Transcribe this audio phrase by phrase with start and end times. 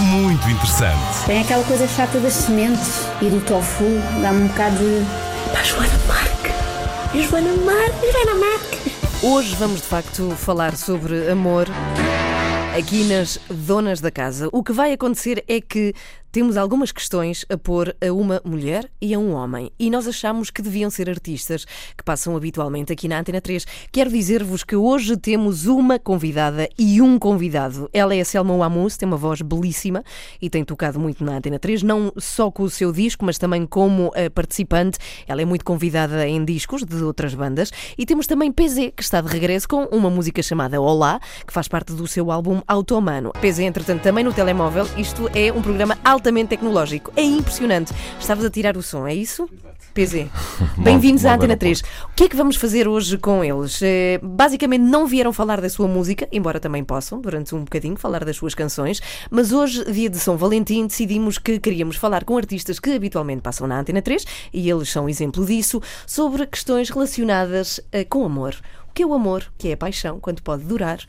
[0.00, 1.24] muito interessante.
[1.26, 3.84] Tem aquela coisa chata das sementes e do tofu,
[4.20, 5.52] dá-me um bocado de.
[5.52, 7.28] Pá, Joana Marque!
[7.28, 8.12] Joana Marque!
[8.12, 8.92] Joana Marque!
[9.22, 11.66] Hoje vamos de facto falar sobre amor.
[12.76, 14.48] Aqui nas Donas da Casa.
[14.52, 15.94] O que vai acontecer é que
[16.34, 19.70] temos algumas questões a pôr a uma mulher e a um homem.
[19.78, 21.64] E nós achamos que deviam ser artistas
[21.96, 23.64] que passam habitualmente aqui na Antena 3.
[23.92, 27.88] Quero dizer-vos que hoje temos uma convidada e um convidado.
[27.92, 30.02] Ela é a Selma Wamus, tem uma voz belíssima
[30.42, 33.64] e tem tocado muito na Antena 3, não só com o seu disco, mas também
[33.64, 34.98] como uh, participante.
[35.28, 37.70] Ela é muito convidada em discos de outras bandas.
[37.96, 41.68] E temos também PZ, que está de regresso com uma música chamada Olá, que faz
[41.68, 43.30] parte do seu álbum Automano.
[43.40, 44.84] PZ, entretanto, também no telemóvel.
[44.96, 47.12] Isto é um programa altamente tecnológico.
[47.16, 47.92] É impressionante.
[48.18, 49.46] Estavas a tirar o som, é isso?
[49.92, 50.26] PZ.
[50.82, 51.80] Bem-vindos à Antena 3.
[51.80, 53.78] O que é que vamos fazer hoje com eles?
[53.82, 58.24] Eh, basicamente não vieram falar da sua música, embora também possam, durante um bocadinho, falar
[58.24, 62.80] das suas canções, mas hoje, dia de São Valentim, decidimos que queríamos falar com artistas
[62.80, 68.04] que habitualmente passam na Antena 3, e eles são exemplo disso, sobre questões relacionadas eh,
[68.04, 68.56] com amor.
[68.88, 69.44] O que é o amor?
[69.58, 70.18] Que é a paixão?
[70.18, 71.00] Quanto pode durar?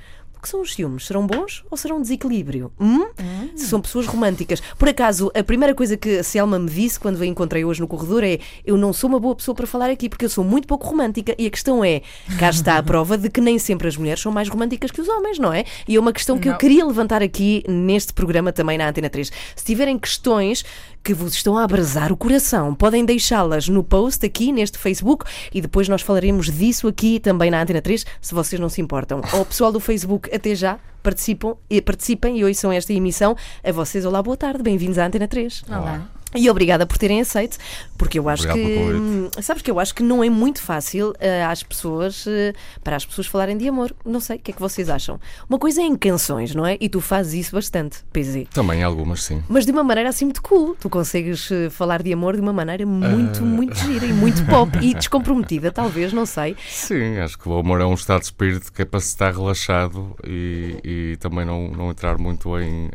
[0.45, 1.07] Que são os ciúmes?
[1.07, 2.71] Serão bons ou serão desequilíbrio?
[2.79, 3.07] Hum?
[3.19, 3.49] Hum.
[3.55, 4.61] Se são pessoas românticas.
[4.77, 7.87] Por acaso, a primeira coisa que a Selma me disse quando a encontrei hoje no
[7.87, 10.67] corredor é: eu não sou uma boa pessoa para falar aqui porque eu sou muito
[10.67, 11.33] pouco romântica.
[11.37, 12.03] E a questão é:
[12.37, 15.09] cá está a prova de que nem sempre as mulheres são mais românticas que os
[15.09, 15.65] homens, não é?
[15.87, 16.53] E é uma questão que não.
[16.53, 19.31] eu queria levantar aqui neste programa também na Antena 3.
[19.55, 20.63] Se tiverem questões
[21.05, 22.73] que vos estão a abrasar o coração.
[22.73, 27.61] Podem deixá-las no post aqui neste Facebook e depois nós falaremos disso aqui também na
[27.61, 29.21] Antena 3, se vocês não se importam.
[29.31, 30.79] Ao pessoal do Facebook, até já.
[31.03, 33.37] Participam, participem e ouçam esta emissão.
[33.63, 35.65] A vocês, olá, boa tarde, bem-vindos à Antena 3.
[35.69, 36.14] Olá.
[36.35, 37.57] E obrigada por terem aceito,
[37.97, 39.43] porque eu acho Obrigado que.
[39.43, 42.53] Sabes que eu acho que não é muito fácil uh, às pessoas, uh,
[42.83, 43.95] para as pessoas falarem de amor.
[44.05, 45.19] Não sei, o que é que vocês acham?
[45.49, 46.77] Uma coisa é em canções, não é?
[46.79, 48.47] E tu fazes isso bastante, PZ.
[48.53, 49.43] Também algumas, sim.
[49.47, 50.75] Mas de uma maneira assim muito cool.
[50.79, 54.77] Tu consegues uh, falar de amor de uma maneira muito, muito gira e muito pop
[54.81, 56.55] e descomprometida, talvez, não sei.
[56.67, 59.33] Sim, acho que o amor é um estado de espírito que é para se estar
[59.33, 62.89] relaxado e, e também não, não entrar muito em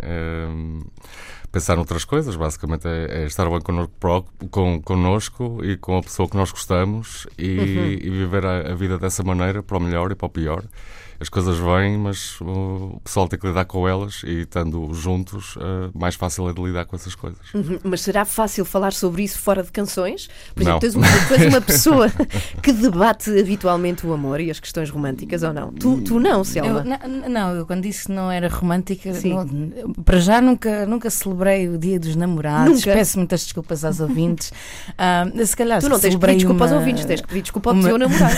[1.51, 3.93] pensar noutras coisas, basicamente é, é estar bem connosco,
[4.51, 7.87] com, connosco e com a pessoa que nós gostamos e, uhum.
[7.87, 10.65] e viver a, a, vida dessa maneira, para o melhor e para o pior
[11.21, 15.91] as coisas vêm, mas o pessoal tem que lidar com elas e estando juntos, uh,
[15.95, 17.39] mais fácil é de lidar com essas coisas.
[17.55, 20.31] Uhum, mas será fácil falar sobre isso fora de canções?
[20.55, 22.11] Por exemplo, tu és, uma, tu és uma pessoa
[22.63, 25.71] que debate habitualmente o amor e as questões românticas ou não?
[25.73, 26.85] Tu, tu não, Selma?
[27.05, 31.69] Eu, não, eu quando disse que não era romântica, não, para já nunca, nunca celebrei
[31.69, 32.81] o dia dos namorados.
[32.81, 32.93] Nunca.
[32.95, 34.51] Peço muitas desculpas aos ouvintes.
[34.91, 36.73] Uh, se calhar, tu não tens que pedir desculpa uma...
[36.73, 37.89] aos ouvintes, tens que pedir desculpa ao uma...
[37.89, 38.37] teu namorado.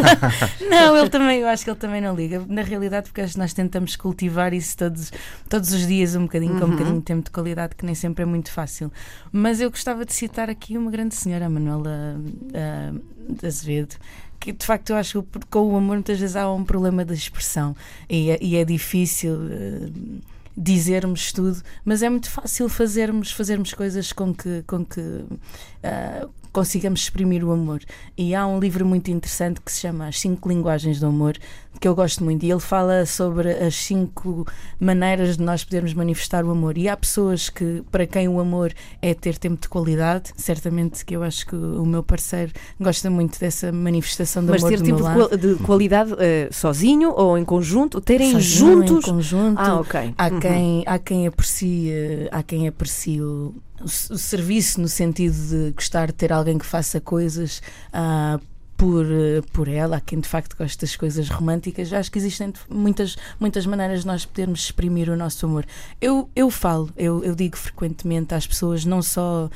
[0.70, 2.44] não, ele também, eu acho que ele também não liga.
[2.48, 5.12] Na realidade, porque nós tentamos cultivar isso todos,
[5.48, 6.60] todos os dias, um bocadinho, uhum.
[6.60, 8.92] com um bocadinho de tempo de qualidade, que nem sempre é muito fácil.
[9.32, 13.96] Mas eu gostava de citar aqui uma grande senhora, a Manuela uh, Azevedo,
[14.38, 17.14] que de facto eu acho que com o amor muitas vezes há um problema de
[17.14, 17.74] expressão
[18.08, 19.34] e é, e é difícil.
[19.34, 20.22] Uh,
[20.56, 27.00] dizermos tudo, mas é muito fácil fazermos, fazermos coisas com que, com que uh, consigamos
[27.00, 27.82] exprimir o amor.
[28.16, 31.36] E há um livro muito interessante que se chama As Cinco Linguagens do Amor,
[31.80, 34.46] que eu gosto muito, e ele fala sobre as cinco
[34.78, 36.78] maneiras de nós podermos manifestar o amor.
[36.78, 38.72] E há pessoas que, para quem o amor
[39.02, 43.38] é ter tempo de qualidade, certamente que eu acho que o meu parceiro gosta muito
[43.40, 44.70] dessa manifestação do Mas amor.
[44.70, 45.36] Mas ter tempo lado.
[45.36, 46.16] de qualidade uh,
[46.52, 48.00] sozinho ou em conjunto?
[48.00, 49.08] Terem sozinho, juntos?
[49.08, 49.60] Em conjunto.
[49.60, 50.14] Ah, ok.
[50.16, 50.40] Há, uhum.
[50.40, 51.92] quem, há quem aprecie,
[52.30, 57.00] há quem aprecie o, o, serviço no sentido de gostar de ter alguém que faça
[57.00, 57.60] coisas
[57.92, 58.40] uh,
[58.84, 61.90] por, eh, por ela, há quem de facto gosta das coisas românticas.
[61.90, 65.64] Acho que existem muitas, muitas maneiras de nós podermos exprimir o nosso amor.
[65.98, 69.48] Eu, eu falo, eu, eu digo frequentemente às pessoas, não só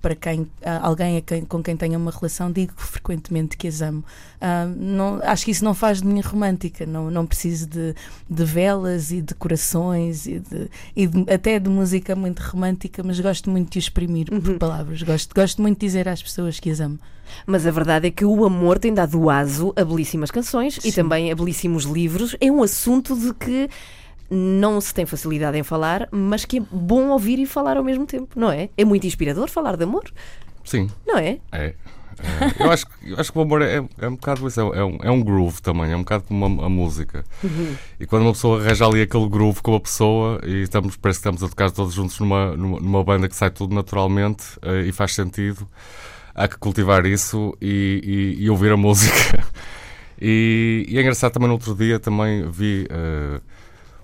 [0.00, 0.48] para quem
[0.82, 4.04] alguém quem, com quem tenha uma relação, digo frequentemente que as amo.
[4.76, 7.94] Não, acho que isso não faz de mim romântica, não, não preciso de,
[8.30, 13.18] de velas e de corações e, de, e de, até de música muito romântica, mas
[13.18, 14.40] gosto muito de exprimir uhum.
[14.40, 15.02] por palavras.
[15.02, 17.00] Gosto, gosto muito de dizer às pessoas que as amo.
[17.46, 20.88] Mas a verdade é que o amor tem dado aso a belíssimas canções Sim.
[20.88, 22.36] e também a belíssimos livros.
[22.40, 23.68] É um assunto de que
[24.30, 28.04] não se tem facilidade em falar, mas que é bom ouvir e falar ao mesmo
[28.06, 28.68] tempo, não é?
[28.76, 30.04] É muito inspirador falar de amor.
[30.64, 31.38] Sim, Não é?
[31.52, 31.74] é.
[32.20, 34.84] É, eu, acho, que- eu acho que o amor é, é um bocado isso, é,
[34.84, 37.24] um, é um groove também, é um bocado como a, a música.
[38.00, 41.28] E quando uma pessoa arranja ali aquele groove com a pessoa e estamos, parece que
[41.28, 44.92] estamos a tocar todos juntos numa, numa, numa banda que sai tudo naturalmente eh, e
[44.92, 45.64] faz sentido,
[46.38, 49.44] há que cultivar isso e, e- e ouvir a música.
[50.20, 53.40] E, e é engraçado também no outro dia também vi eh,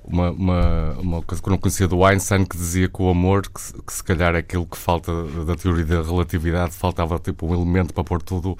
[0.05, 3.43] uma, uma, uma coisa que eu não conhecia do Einstein que dizia que o amor,
[3.43, 5.11] que, que se calhar é aquilo que falta
[5.45, 8.57] da teoria da relatividade, faltava tipo um elemento para pôr tudo.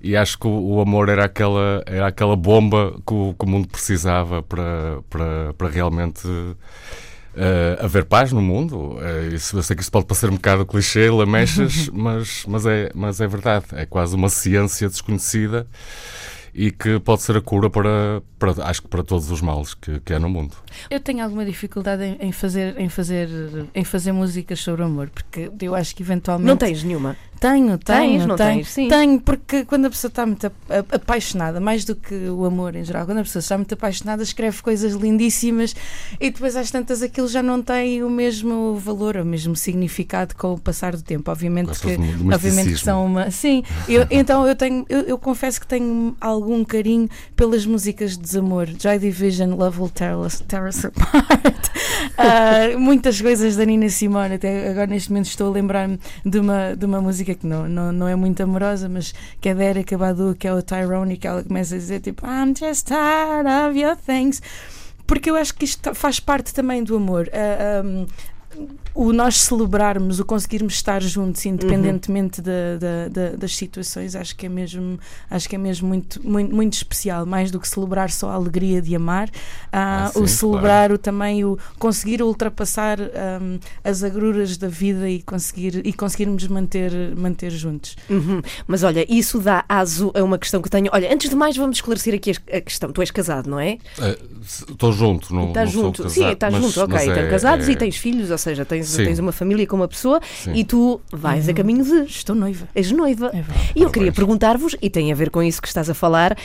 [0.00, 3.48] E acho que o, o amor era aquela, era aquela bomba que o, que o
[3.48, 6.22] mundo precisava para, para, para realmente
[7.36, 8.98] eh, haver paz no mundo.
[9.00, 12.90] Eh, isso, eu sei que isto pode parecer um bocado clichê, lamechas, mas, mas, é,
[12.94, 13.66] mas é verdade.
[13.72, 15.66] É quase uma ciência desconhecida
[16.54, 20.00] e que pode ser a cura para, para acho que para todos os males que,
[20.00, 20.56] que há no mundo.
[20.88, 23.28] Eu tenho alguma dificuldade em, em fazer, em, fazer,
[23.74, 26.48] em fazer músicas sobre amor, porque eu acho que eventualmente.
[26.48, 27.14] Não tens nenhuma.
[27.40, 28.68] Tenho, tenho, Tens, não tenho, tens?
[28.68, 28.88] Sim.
[28.88, 32.74] tenho, porque quando a pessoa está muito ap- ap- apaixonada, mais do que o amor
[32.74, 35.74] em geral, quando a pessoa está muito apaixonada, escreve coisas lindíssimas
[36.20, 40.54] e depois às tantas aquilo já não tem o mesmo valor, o mesmo significado com
[40.54, 41.30] o passar do tempo.
[41.30, 43.30] Obviamente Gostas que, do- obviamente que são uma.
[43.30, 48.18] Sim, eu- então eu tenho, eu, eu confesso que tenho algum carinho pelas músicas de
[48.22, 48.66] desamor.
[48.78, 51.68] Joy Division, Love Will Tear Us, tear us Apart.
[52.18, 56.74] Ah, muitas coisas da Nina Simone, até agora neste momento estou a lembrar-me de uma,
[56.76, 59.98] de uma música que não, não, não é muito amorosa, mas que é da Erika
[59.98, 63.48] Badu, que é o Tyrone, e que ela começa a dizer tipo I'm just tired
[63.48, 64.40] of your things.
[65.06, 67.30] Porque eu acho que isto faz parte também do amor.
[67.32, 68.06] Ah, um,
[68.94, 74.46] o nós celebrarmos, o conseguirmos estar juntos, independentemente da- da- da- das situações, acho que
[74.46, 74.98] é mesmo,
[75.30, 78.80] acho que é mesmo muito, muito, muito especial, mais do que celebrar só a alegria
[78.80, 79.28] de amar,
[79.72, 85.08] ah, Ah, sim, o celebrar o, também o conseguir ultrapassar ahm, as agruras da vida
[85.10, 87.96] e conseguir e conseguirmos manter, manter juntos.
[88.08, 88.40] Uhum.
[88.66, 90.88] Mas olha, isso dá aso a uma questão que tenho.
[90.92, 92.90] Olha, antes de mais, vamos esclarecer aqui a questão.
[92.92, 93.76] Tu és casado, não é?
[94.42, 96.02] Estou junto, não, Estás não sou junto.
[96.04, 96.94] casado, Sim, estás mas- junto, ok.
[96.94, 99.04] mas Então, é- casados é- e tens filhos, ou seja, tens, Sim.
[99.04, 100.52] tens uma família com uma pessoa Sim.
[100.54, 102.04] e tu vais a caminho de.
[102.04, 102.68] Estou noiva.
[102.74, 103.30] És noiva.
[103.34, 103.44] É.
[103.74, 106.36] E eu queria perguntar-vos, e tem a ver com isso que estás a falar,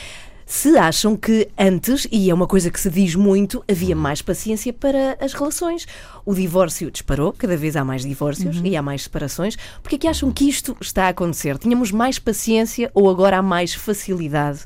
[0.44, 4.72] se acham que antes, e é uma coisa que se diz muito, havia mais paciência
[4.72, 5.86] para as relações.
[6.26, 9.56] O divórcio disparou, cada vez há mais divórcios e há mais separações.
[9.82, 11.56] Porquê é que acham que isto está a acontecer?
[11.56, 14.60] Tínhamos mais paciência ou agora há mais facilidade?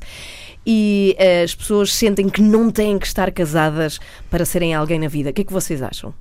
[0.65, 3.99] E eh, as pessoas sentem que não têm que estar casadas
[4.29, 5.29] para serem alguém na vida.
[5.29, 6.13] O que é que vocês acham?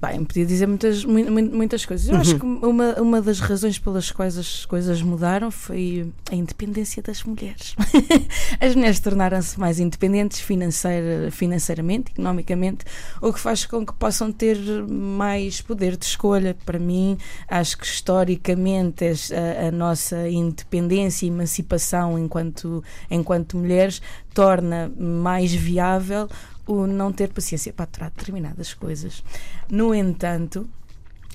[0.00, 2.08] Bem, podia dizer muitas, mu- mu- muitas coisas.
[2.08, 7.02] Eu acho que uma, uma das razões pelas quais as coisas mudaram foi a independência
[7.02, 7.74] das mulheres.
[8.60, 12.84] As mulheres tornaram-se mais independentes financeira, financeiramente, economicamente,
[13.20, 14.56] o que faz com que possam ter
[14.88, 16.56] mais poder de escolha.
[16.64, 17.16] Para mim,
[17.48, 24.00] acho que historicamente a, a nossa independência e emancipação enquanto, enquanto mulheres
[24.34, 26.28] torna mais viável
[26.66, 29.22] o não ter paciência para aturar determinadas coisas.
[29.70, 30.68] No entanto,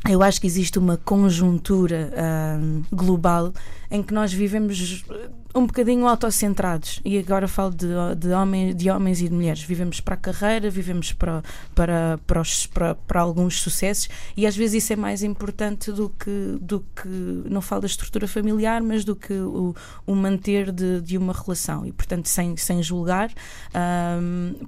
[0.10, 3.54] eu acho que existe uma conjuntura ahm, global
[3.90, 5.06] em que nós vivemos
[5.54, 7.00] um bocadinho autocentrados.
[7.04, 7.88] E agora falo de,
[8.18, 9.62] de, homens, de homens e de mulheres.
[9.62, 11.44] Vivemos para a carreira, vivemos para,
[11.76, 14.10] para, para, os- para, para alguns sucessos.
[14.36, 17.08] E às vezes isso é mais importante do que, do que
[17.50, 21.86] não falo da estrutura familiar mas do que o, o manter de, de uma relação.
[21.86, 23.32] E portanto sem, sem julgar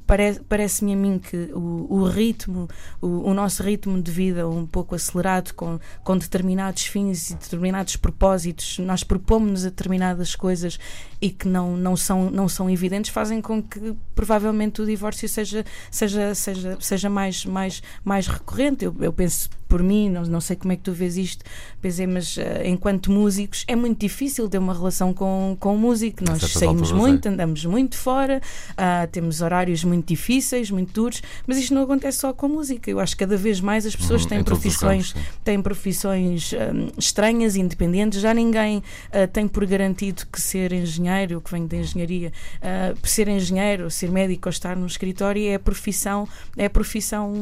[0.06, 2.68] pare, parece-me a mim que o, o ritmo
[3.02, 7.96] o, o nosso ritmo de vida um pouco acelerado com, com determinados fins e determinados
[7.96, 10.73] propósitos nós propomos a determinadas coisas
[11.22, 15.66] e que não, não, são, não são evidentes fazem com que provavelmente o divórcio seja,
[15.90, 18.84] seja, seja, seja mais, mais, mais recorrente.
[18.86, 21.44] Eu, eu penso por mim, não, não sei como é que tu vês isto,
[21.82, 26.24] pensei, mas eh, enquanto músicos é muito difícil ter uma relação com, com o músico.
[26.24, 28.40] Nós saímos muito, andamos muito fora,
[28.78, 32.92] ah, temos horários muito difíceis, muito duros, mas isto não acontece só com a música.
[32.92, 36.92] Eu acho que cada vez mais as pessoas Uhum, têm profissões campos, têm profissões hum,
[36.96, 38.22] estranhas, independentes.
[38.22, 43.10] Já ninguém ah, tem por garantido que ser engenheiro, que vem da engenharia, ah, por
[43.10, 47.34] ser engenheiro, ser médico ou estar no escritório é a profissão, é a profissão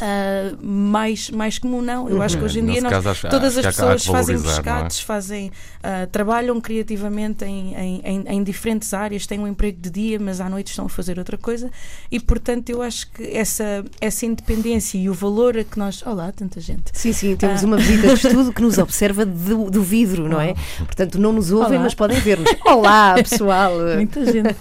[0.00, 2.08] ah, mais, mais comum, não.
[2.08, 4.46] Eu acho que hoje em dia nós, acho- todas acho as pessoas fazem não é?
[4.46, 9.90] pescados, fazem, ah, trabalham criativamente em, em, em, em diferentes áreas, têm um emprego de
[9.90, 11.70] dia, mas à noite estão a fazer outra coisa,
[12.10, 16.02] e portanto eu acho que essa, essa independência e o valor a que nós.
[16.06, 16.84] Olá, tanta gente.
[16.92, 17.66] Sim, sim, temos Ah.
[17.66, 20.54] uma visita de estudo que nos observa do, do vidro, não é?
[20.78, 21.84] Portanto, não nos ouvem, Olá.
[21.84, 22.50] mas podem ver-nos.
[22.64, 23.72] Olá, pessoal!
[23.96, 24.54] Muita gente.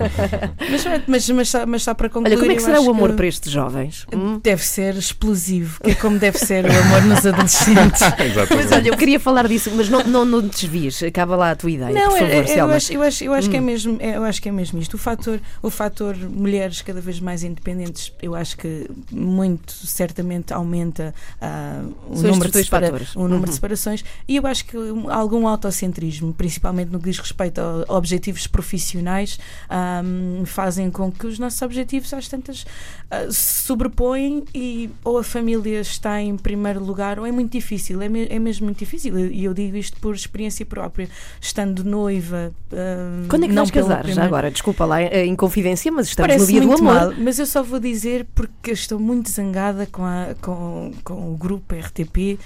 [0.70, 2.34] mas, mas, mas, mas só para concluir.
[2.34, 4.06] Olha, como é que será o amor que para estes jovens?
[4.14, 4.40] Hum?
[4.44, 8.02] Deve ser, explosivo, que é como deve ser o amor nos adolescentes.
[8.56, 11.70] Mas olha, eu queria falar disso, mas não, não, não desvies, acaba lá a tua
[11.70, 13.98] ideia, Não, por favor, é- é- eu, acho, eu, acho, eu, acho que é mesmo,
[14.00, 14.96] é- eu acho que é mesmo isto.
[14.96, 21.14] O fator, o fator mulheres cada vez mais independentes, eu acho que muito certamente aumenta
[21.40, 23.16] ah, o, São número de, dois separa- fatores.
[23.16, 23.46] o número Uhum.
[23.46, 27.94] de separações e eu acho que um- algum autocentrismo, principalmente no que diz respeito a
[27.96, 30.02] objetivos profissionais, ah,
[30.46, 32.66] fazem com que os nossos objetivos às tantas
[33.10, 38.02] ah, se sobrepõem e ou a família está em primeiro lugar ou é muito difícil,
[38.02, 42.52] é, me- é mesmo muito difícil e eu digo isto por experiência própria, estando noiva.
[42.72, 44.08] ah, Quando é que não vais casar?
[44.08, 46.94] Já agora, desculpa lá eh, em confidência, mas estamos Parece no dia do amor.
[46.94, 51.38] mal, mas eu só vou dizer porque estou muito zangada com, a- com, com o
[51.38, 52.40] grupo RTP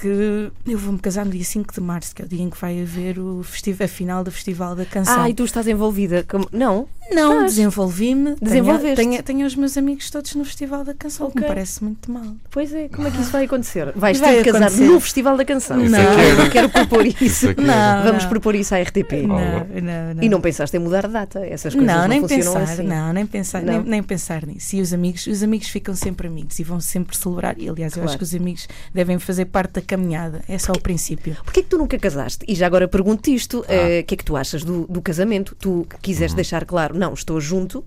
[0.00, 2.58] que eu vou-me casar no dia 5 de março, que é o dia em que
[2.60, 5.22] vai haver o festival, a final do Festival da Canção.
[5.22, 6.24] Ah, e tu estás envolvida?
[6.28, 6.48] Como...
[6.52, 6.88] Não?
[7.10, 8.36] Não, desenvolvi-me.
[8.40, 8.96] Desenvolveste.
[8.96, 12.10] Tenho, tenho, tenho os meus amigos todos no Festival da Canção, que me parece muito
[12.10, 12.24] mal.
[12.50, 13.92] Pois é, como é que isso vai acontecer?
[13.94, 14.84] Vais Vai ter de casar acontecer.
[14.86, 15.84] no Festival da Canção.
[15.84, 17.24] Isso é que não, eu quero propor isso.
[17.24, 18.02] Isso é que Não.
[18.04, 18.30] Vamos não.
[18.30, 19.12] propor isso à RTP.
[19.26, 20.22] Não, não, não.
[20.22, 21.40] E não pensaste em mudar de data?
[21.44, 22.82] Essas coisas não, Não, nem funcionam pensar, assim.
[22.82, 23.72] não, nem pensar, Não.
[23.74, 24.76] Nem, nem pensar nisso.
[24.76, 27.56] E os amigos, os amigos ficam sempre amigos e vão sempre celebrar.
[27.58, 28.08] E aliás, eu Claro.
[28.10, 30.42] acho que os amigos devem fazer parte da caminhada.
[30.48, 31.36] É só o princípio.
[31.44, 32.44] Porquê é que tu nunca casaste?
[32.48, 33.72] E já agora pergunto-te isto: Ah.
[33.72, 35.54] eh, o que é que tu achas do, do casamento?
[35.58, 36.34] Tu que Uhum.
[36.34, 37.84] deixar claro, não, estou junto.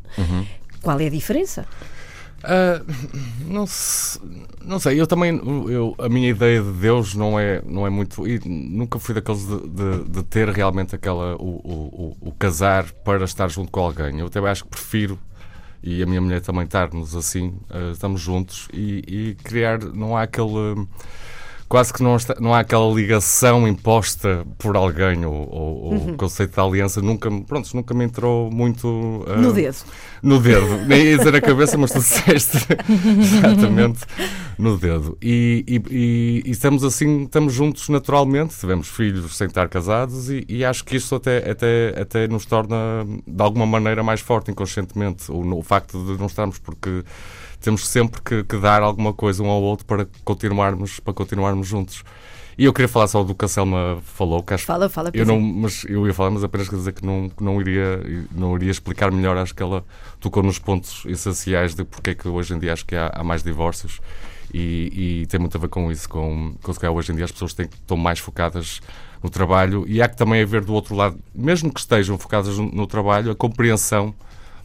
[0.81, 1.65] Qual é a diferença?
[2.43, 2.79] Ah,
[3.47, 4.19] não, se-
[4.63, 5.31] não sei, eu também
[5.67, 8.27] eu, a minha ideia de Deus não é, não é muito.
[8.27, 12.85] E nunca fui daqueles de, de- de ter realmente aquela o, o, o- o casar
[13.03, 14.19] para estar junto com alguém.
[14.19, 15.17] Eu até acho que prefiro,
[15.81, 19.79] e a minha mulher também estarmos assim, ah, estamos juntos e, e criar.
[19.79, 20.85] Não há aquele.
[21.75, 26.11] Quase que não, está- não há aquela ligação imposta por alguém, ou, ou- ou Uhum.
[26.13, 29.75] o conceito da aliança nunca, me- pronto, nunca me entrou muito ah, No dedo.
[30.23, 32.59] no dedo, nem ia dizer na cabeça, mas tu disseste
[33.19, 34.05] exatamente
[34.57, 35.17] no dedo.
[35.21, 40.63] E, e- e- estamos assim, estamos juntos naturalmente, tivemos filhos sem estar casados e, e
[40.63, 45.57] acho que isso até, até, até nos torna de alguma maneira mais forte inconscientemente, o,
[45.57, 47.03] o facto de não estarmos, porque
[47.65, 52.03] temos sempre que, que dar alguma coisa um ao outro para continuarmos, para continuarmos juntos.
[52.57, 55.09] E eu queria falar só do que a Selma falou, que acho Fala, fala.
[55.13, 57.99] eu não, mas eu ia falar, mas apenas quer dizer que não, que não, iria,
[58.31, 59.35] não iria explicar melhor.
[59.35, 59.83] Acho que ela
[60.19, 63.23] tocou nos pontos essenciais de porque é que hoje em dia acho que há, há
[63.23, 63.99] mais divórcios
[64.53, 66.07] e, e tem muito a ver com isso.
[66.07, 68.79] Com, com se calhar hoje em dia as pessoas têm, estão mais focadas
[69.23, 72.71] no trabalho e há que também haver do outro lado, mesmo que estejam focadas no,
[72.71, 74.13] no trabalho, a compreensão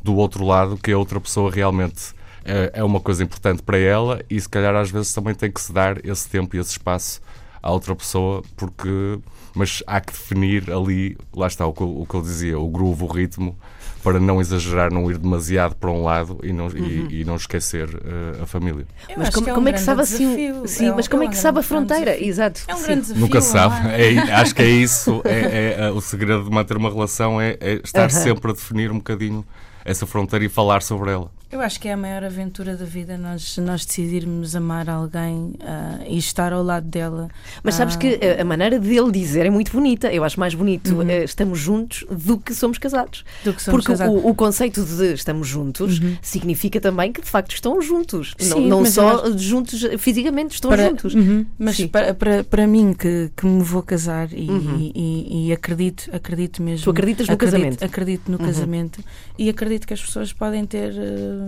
[0.04, 4.20] do outro lado que a outra pessoa realmente é, é uma coisa importante para ela
[4.30, 7.20] e se calhar às vezes também tem que se dar esse tempo e esse espaço
[7.62, 9.18] à outra pessoa, porque
[9.54, 12.68] mas há que definir ali, lá está o que, eu- o que eu dizia, o
[12.68, 13.58] groove, o ritmo,
[14.02, 17.88] para não exagerar, não ir demasiado para um lado e não, e- e, não esquecer
[18.02, 18.86] eh, a família.
[19.08, 20.66] Eu Mas como, que é um como é que sabe assim?
[20.66, 22.12] Sim, É um- mas como é que um sabe a fronteira?
[22.12, 22.28] desafio.
[22.28, 22.60] Exato.
[22.68, 23.20] É um grande desafio.
[23.22, 23.88] Nunca sabe.
[23.90, 24.14] é?
[24.14, 25.20] É, acho que é isso.
[25.24, 28.08] É, é, é, o segredo de manter uma relação é, é estar Aham.
[28.10, 29.44] sempre a definir um bocadinho
[29.84, 31.30] essa fronteira e falar sobre ela.
[31.52, 35.98] Eu acho que é a maior aventura da vida nós, nós decidirmos amar alguém ah,
[36.06, 37.28] e estar ao lado dela.
[37.64, 40.12] Mas sabes Ah, que a- a maneira dele dizer é muito bonita.
[40.12, 41.10] Eu acho mais bonito Uhum.
[41.10, 43.24] eh, estamos juntos do que somos casados.
[43.44, 44.22] do que somos Porque casados.
[44.22, 48.32] o, o conceito de estamos juntos significa também que de facto estão juntos.
[48.38, 51.14] não Sim, não mas só eu juntos eh, fisicamente, estão Para- juntos.
[51.16, 51.44] Uhum.
[51.58, 54.78] Mas para, para, para mim, que, que me vou casar e, Uhum.
[54.94, 56.84] e- e- acredito, acredito mesmo.
[56.84, 57.84] Tu acreditas no acredito, casamento?
[57.84, 58.46] Acredito no Uhum.
[58.46, 59.00] casamento
[59.36, 61.39] e acredito que as pessoas podem ter hum,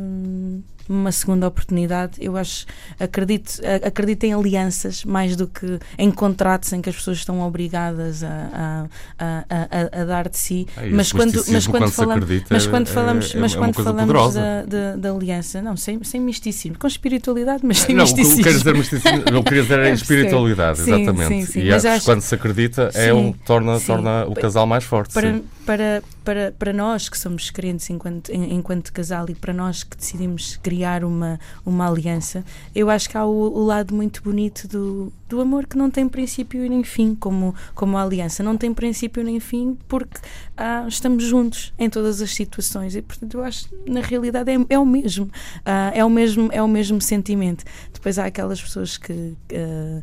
[0.89, 2.15] uma segunda oportunidade.
[2.21, 2.67] Eu acho,
[2.99, 8.23] acredito, acredito em alianças mais do que em contratos em que as pessoas estão obrigadas
[8.25, 10.67] a, a, a, a- dar de si.
[10.77, 13.67] É, mas quando, mas quando quando falamos, mas quando é- falamos, é- mas é uma
[13.67, 14.41] quando coisa falamos poderosa.
[14.41, 18.43] da, da, da aliança, não, sem, sem misticismo, com espiritualidade, mas sem não, misticismo.
[18.43, 20.81] quero dizer, misticismo, eu queria dizer é espiritualidade.
[20.81, 21.29] Sim, exatamente.
[21.47, 21.61] sim, sim.
[21.61, 24.85] E Mas acho que acho- quando se acredita é um, torna, torna o casal mais
[24.85, 25.15] forte.
[25.15, 29.83] para, para, para, para nós que somos crentes enquanto, en- enquanto casal e para nós
[29.83, 34.67] que decidimos criar uma, uma aliança, eu acho que há o, o lado muito bonito
[34.69, 38.43] do, do amor que não tem princípio nem fim, como, como a aliança.
[38.43, 40.19] Não tem princípio nem fim porque
[40.57, 44.79] ah, estamos juntos em todas as situações e, portanto, eu acho na realidade é, é
[44.79, 45.31] o mesmo.
[45.65, 47.65] Ah, é, o mesmo é o mesmo sentimento.
[47.93, 49.35] Depois há aquelas pessoas que.
[49.55, 50.03] ah,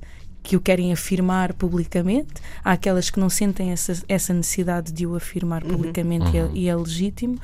[0.49, 5.15] que o querem afirmar publicamente, há aquelas que não sentem essa, essa necessidade de o
[5.15, 6.55] afirmar publicamente e é- Uhum.
[6.55, 7.37] e, é legítimo.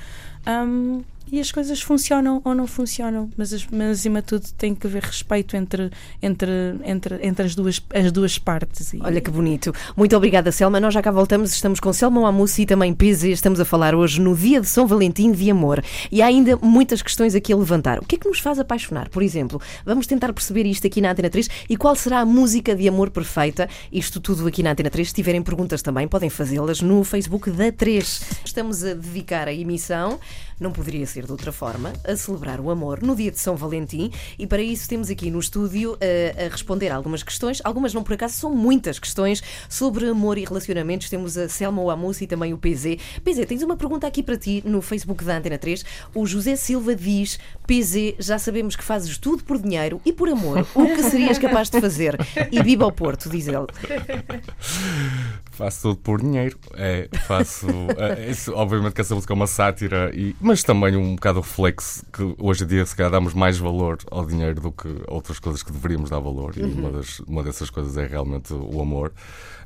[0.48, 4.86] Hum, e as coisas funcionam ou não funcionam, mas, mas acima de tudo tem que
[4.86, 5.90] haver respeito entre,
[6.22, 6.50] entre,
[6.84, 8.94] entre, entre as, duas, as duas partes.
[8.94, 9.00] E...
[9.02, 9.74] Olha que bonito.
[9.98, 10.80] Muito obrigada, Selma.
[10.80, 13.26] Nós já cá voltamos, estamos com Selma Amussi e também PZ.
[13.26, 15.84] Estamos a falar hoje no dia de São Valentim de amor.
[16.12, 18.00] E há ainda muitas questões aqui a levantar.
[18.00, 19.10] O que é que nos faz apaixonar?
[19.10, 22.76] Por exemplo, vamos tentar perceber isto aqui na Antena 3 e qual será a música
[22.76, 23.68] de amor perfeita?
[23.92, 25.08] Isto tudo aqui na Antena 3.
[25.08, 28.22] Se tiverem perguntas também, podem fazê-las no Facebook da 3.
[28.46, 30.20] Estamos a dedicar a emissão
[30.60, 34.12] não poderia ser de outra forma, a celebrar o amor no dia de São Valentim
[34.38, 38.04] e para isso temos aqui no estúdio a, eh, a responder algumas questões, algumas não
[38.04, 41.10] por acaso, são muitas questões sobre amor e relacionamentos.
[41.10, 42.98] Temos a Selma Oamus e também o PZ.
[43.24, 45.84] PZ, tens uma pergunta aqui para ti no Facebook da Antena 3.
[46.14, 50.66] O José Silva diz: PZ, já sabemos que fazes tudo por dinheiro e por amor.
[50.76, 52.18] O que serias capaz de fazer?
[52.52, 53.66] E viva ao Porto, diz ele.
[55.56, 56.58] Faço tudo por dinheiro.
[56.76, 57.68] É, faço.
[57.98, 61.42] é, isso, obviamente que essa música é uma sátira, e, mas também um bocado o
[61.42, 65.40] reflexo que hoje em dia, se calhar, damos mais valor ao dinheiro do que outras
[65.40, 66.54] coisas que deveríamos dar valor.
[66.58, 66.68] Uhum.
[66.68, 69.14] E uma, das, uma dessas coisas é realmente o amor,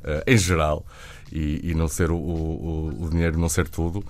[0.04, 0.86] uh, em geral,
[1.32, 4.04] e, e não ser o, o, o, dinheiro não ser tudo.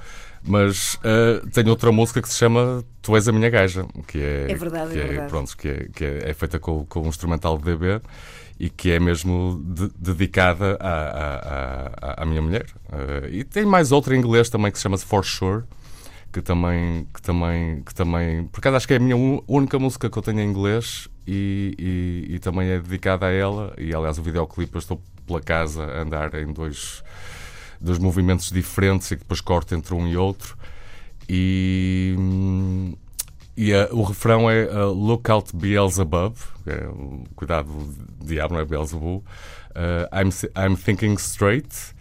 [0.43, 4.51] Mas uh, tenho outra música que se chama Tu és a minha gaja, que é,
[4.51, 5.29] é verdade, que é, verdade.
[5.29, 8.01] Pronto, que, é, que é, é feita com, com um instrumental de DB
[8.59, 12.65] e que é mesmo de, dedicada à, à, à, à, minha mulher.
[12.87, 15.63] Uh, e tem mais outra em inglês também que se chama For Sure,
[16.31, 19.15] que também, que também, que também, por acaso acho que é a minha
[19.47, 23.73] única música que eu tenho em inglês e, e, e também é dedicada a ela.
[23.77, 27.03] E aliás, o videoclipe eu estou pela casa andar em dois,
[27.79, 30.57] dois movimentos diferentes e que depois corto entre um e outro.
[31.29, 32.15] E,
[33.55, 36.89] e o refrão é uh, Look out Beelzebub, é,
[37.35, 39.23] cuidado do diabo, não é Beelzebub.
[39.75, 41.93] Uh, I'm, I'm thinking straight.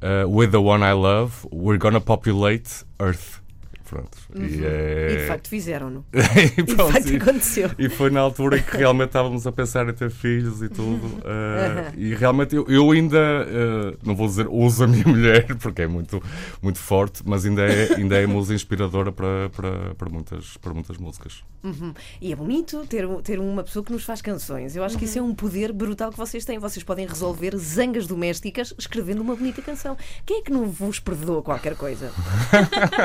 [0.00, 3.40] Uh, with the one I love, we're gonna populate Earth.
[3.88, 4.18] Pronto.
[4.34, 4.44] Uhum.
[4.44, 5.12] E, é...
[5.12, 6.04] e, de facto fizeram-no.
[6.12, 7.70] e, de facto e, aconteceu.
[7.78, 11.06] E foi na altura em que realmente estávamos a pensar em ter filhos e tudo.
[11.06, 11.96] Uh, uhum.
[11.96, 15.86] E realmente eu, eu ainda, uh, não vou dizer uso a minha mulher, porque é
[15.86, 16.20] muito,
[16.60, 20.98] muito forte, mas ainda é, ainda é musa inspiradora para, para, para, muitas, para muitas
[20.98, 21.44] músicas.
[21.62, 21.94] Uhum.
[22.20, 24.74] E é bonito ter, ter uma pessoa que nos faz canções.
[24.74, 24.98] Eu acho uhum.
[24.98, 26.58] que isso é um poder brutal que vocês têm.
[26.58, 29.96] Vocês podem resolver zangas domésticas escrevendo uma bonita canção.
[30.24, 32.12] Quem é que não vos perdoa qualquer coisa?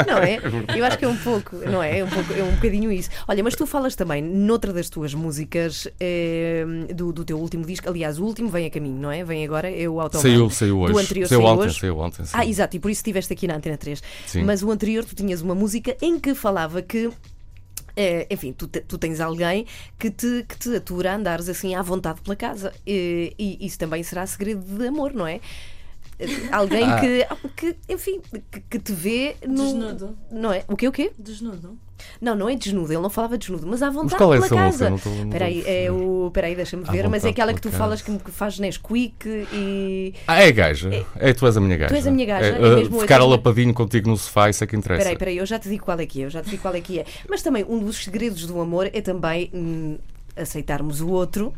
[0.08, 0.40] não é?
[0.78, 2.00] Eu acho que é um pouco, não é?
[2.00, 3.10] É um, pouco, é um bocadinho isso.
[3.28, 7.90] Olha, mas tu falas também noutra das tuas músicas é, do, do teu último disco.
[7.90, 9.24] Aliás, o último vem a caminho, não é?
[9.24, 10.10] Vem agora, é o.
[10.12, 10.94] Saiu, saiu hoje.
[10.94, 11.80] Do anterior saiu, saiu ontem, hoje.
[11.80, 12.32] Saiu ontem, sim.
[12.34, 14.02] Ah, exato, e por isso estiveste aqui na Antena 3.
[14.26, 14.44] Sim.
[14.44, 17.10] Mas o anterior tu tinhas uma música em que falava que
[17.96, 19.66] é, enfim, tu, te, tu, tens alguém
[20.00, 22.74] que te, que te atura a andares assim à vontade pela casa.
[22.86, 25.40] E, e isso também será segredo de amor, não é?
[26.52, 27.00] Alguém ah.
[27.00, 29.64] que, que, enfim, que, que te vê no.
[29.64, 30.18] Desnudo.
[30.32, 30.64] Não é?
[30.68, 30.88] O quê?
[30.88, 31.12] O quê?
[31.18, 31.78] Desnudo.
[32.20, 34.50] Não, não é desnudo, ele não falava desnudo, mas à vontade mas qual é pela
[34.50, 34.94] casa.
[34.94, 36.32] Espera aí, é o.
[36.34, 40.14] Peraí, deixa-me ver, mas é aquela que tu falas que, que faz Nesquik e.
[40.28, 40.94] Ah, é gaja.
[40.94, 41.94] É, é, tu és a minha gaja.
[41.94, 42.46] Tu és a minha gaja.
[42.46, 45.04] É, é mesmo ficar alapadinho contigo no sofá, isso é que interessa.
[45.04, 46.74] Peraí, peraí, eu já te digo qual é que é, eu já te digo qual
[46.74, 47.06] é que é.
[47.30, 49.98] Mas também um dos segredos do amor é também hum,
[50.36, 51.54] aceitarmos o outro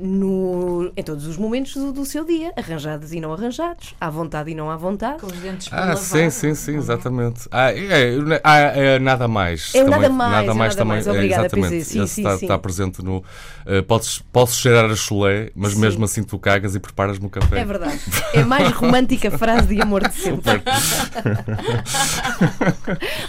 [0.00, 4.50] no, em todos os momentos do, do, seu dia, arranjados e não arranjados, à vontade
[4.50, 5.20] e não à vontade.
[5.20, 7.48] Com os dentes Ah, lavar, sim, sim, sim, exatamente.
[7.50, 9.74] Ah, é, é, é, nada mais.
[9.74, 10.94] É também, nada mais, nada mais também.
[10.94, 11.06] Mais.
[11.06, 11.84] Obrigada, é, exatamente.
[11.84, 12.44] Sim, sim, está, sim.
[12.44, 13.18] está presente no.
[13.18, 15.80] Uh, podes, posso cheirar a chulé, mas sim.
[15.80, 17.60] mesmo assim tu cagas e preparas-me o café.
[17.60, 18.00] É verdade.
[18.34, 20.62] É a mais romântica frase de amor de sempre.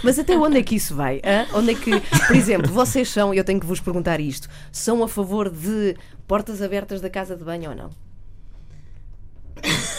[0.02, 1.16] mas até onde é que isso vai?
[1.16, 1.46] Hein?
[1.54, 5.08] Onde é que, por exemplo, vocês são, eu tenho que vos perguntar isto, são a
[5.08, 5.96] favor de
[6.32, 7.90] portas abertas da casa de banho ou não?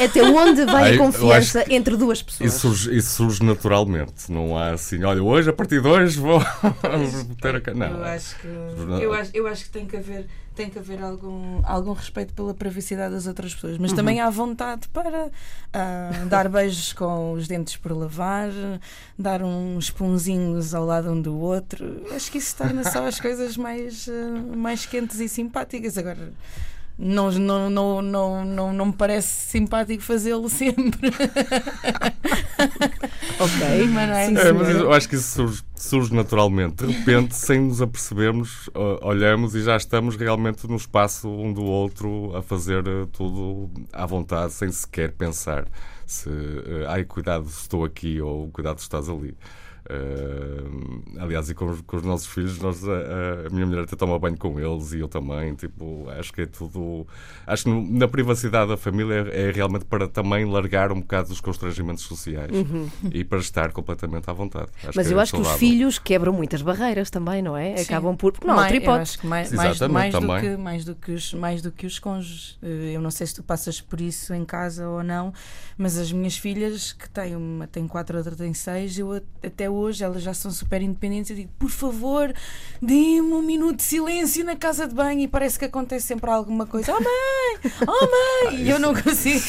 [0.03, 2.53] Até onde vai Ai, a confiança entre duas pessoas?
[2.53, 4.29] Isso surge, isso surge, naturalmente.
[4.29, 6.41] Não há assim, olha, hoje, a partir de hoje, vou
[7.41, 7.73] ter a.
[7.73, 7.87] Não.
[7.87, 11.61] Eu acho que, eu acho, eu acho que tem que haver tem que haver algum,
[11.65, 13.97] algum respeito pela privacidade das outras pessoas, mas uhum.
[13.97, 18.51] também há vontade para uh, dar beijos com os dentes por lavar,
[19.17, 22.05] dar uns punzinhos ao lado um do outro.
[22.15, 25.97] Acho que isso torna só as coisas mais, uh, mais quentes e simpáticas.
[25.97, 26.31] Agora
[26.97, 31.09] não, não, não, não, não, não me parece simpático fazê-lo sempre.
[33.39, 36.85] ok, mas não é, é mas eu acho que isso surge, surge, naturalmente.
[36.85, 38.69] De repente, sem nos apercebermos,
[39.01, 44.05] olhamos e já estamos realmente no espaço um do outro a fazer eh, tudo à
[44.05, 45.65] vontade, sem sequer pensar
[46.05, 49.35] se, uh, ai, cuidado, estou aqui ou cuidado, estás ali.
[49.83, 54.17] Uh, aliás, e com, com, os nossos filhos, nós, a, a, minha mulher até toma
[54.17, 55.53] banho com eles e eu também.
[55.55, 57.05] Tipo, acho que é tudo.
[57.45, 61.29] Acho que no, na privacidade da família é, é, realmente para também largar um bocado
[61.29, 62.89] dos constrangimentos sociais uhum.
[63.11, 64.69] e para estar completamente à vontade.
[64.83, 65.57] Acho Mas eu é acho saudável.
[65.57, 67.75] que os filhos quebram muitas barreiras também, não é?
[67.75, 67.83] Sim.
[67.83, 68.33] Acabam por.
[68.45, 69.17] Não, mais, hipótese.
[69.25, 72.57] Mais, mais, mais, do que, mais, do que os, mais do que os cônjuges.
[72.63, 75.33] Eh, eu não sei se tu passas por isso em casa ou não,
[75.77, 79.11] mas as minhas filhas, que têm uma tem quatro, outra tem seis, eu
[79.43, 81.31] até hoje elas já são super independentes.
[81.31, 82.33] Eu digo, por favor,
[82.81, 86.65] dê-me um minuto de silêncio na casa de banho e parece que acontece sempre alguma
[86.65, 86.93] coisa.
[86.93, 87.71] Oh mãe!
[87.81, 88.61] Oh mãe!
[88.63, 89.43] E eu não consigo.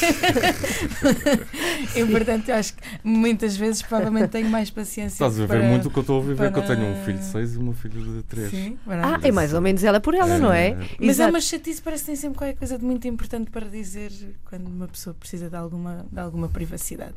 [1.95, 5.13] eu, portanto, acho que muitas vezes provavelmente tenho mais paciência.
[5.15, 6.51] Estás a ver muito muito o que eu estou a viver, para...
[6.51, 8.49] que eu tenho um filho de seis e uma filha de três.
[8.49, 10.75] Sim, ah, é mais ou menos ela por ela, é, não é?
[10.99, 11.29] Mas Exato.
[11.29, 14.11] é uma chatice, parece que tem sempre qualquer coisa de muito importante para dizer
[14.45, 17.13] quando uma pessoa precisa de alguma, de alguma privacidade.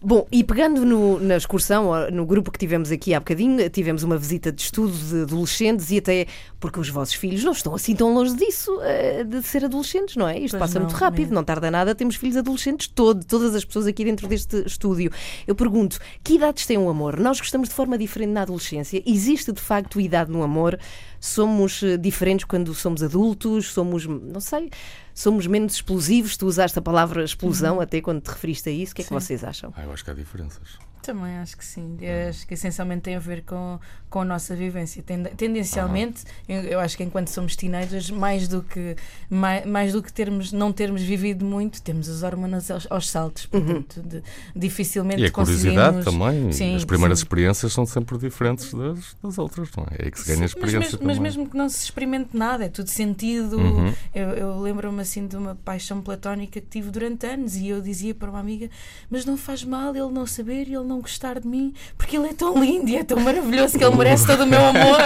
[0.00, 4.18] Bom, e pegando no, na excursão, no grupo que tivemos aqui há bocadinho, tivemos uma
[4.18, 6.26] visita de estudo de adolescentes e até
[6.60, 10.28] porque os vossos filhos não estão assim tão longe disso, eh, de ser adolescentes, não
[10.28, 10.38] é?
[10.38, 11.34] Isto pois passa não, muito rápido, mesmo.
[11.34, 15.10] não tarda nada, temos filhos adolescentes todo, todas as pessoas aqui dentro deste estúdio.
[15.46, 17.18] Eu pergunto, que idades tem o amor?
[17.18, 19.02] Nós gostamos de forma diferente na adolescência.
[19.06, 20.78] Existe de facto idade no amor?
[21.20, 23.72] Somos eh, diferentes quando somos adultos?
[23.72, 24.70] Somos, não sei,
[25.14, 26.36] somos menos explosivos?
[26.36, 27.80] Tu usaste a palavra explosão uhum.
[27.80, 28.92] até quando te referiste a isso.
[28.92, 29.72] O que é que vocês acham?
[29.76, 30.78] Ah, eu acho que há diferenças.
[31.06, 31.96] Também acho que sim.
[32.00, 33.78] Eu acho que essencialmente tem a ver com,
[34.10, 35.04] com a nossa vivência.
[35.36, 38.96] Tendencialmente, eu, eu acho que enquanto somos teenagers, mais do que,
[39.30, 43.48] mais, mais do que termos, não termos vivido muito, temos as hormonas aos, aos saltos.
[43.52, 43.60] Uhum.
[43.60, 44.08] Portanto, uhum.
[44.08, 44.22] de,
[44.56, 46.50] dificilmente E a curiosidade também.
[46.50, 47.24] Sim, as primeiras sim.
[47.24, 50.08] experiências são sempre diferentes das, das outras, não é?
[50.08, 50.80] É que se ganha sim, experiência.
[50.80, 53.58] Mas mesmo, mas mesmo, que não se experimente nada, é tudo sentido.
[53.58, 53.94] Uhum.
[54.12, 58.12] Eu, eu lembro-me assim de uma paixão platónica que tive durante anos e eu dizia
[58.12, 58.68] para uma amiga:
[59.08, 62.16] Mas não faz mal ele não saber e ele não não gostar de mim porque
[62.16, 65.00] ele é tão lindo e é tão maravilhoso que ele merece todo o meu amor.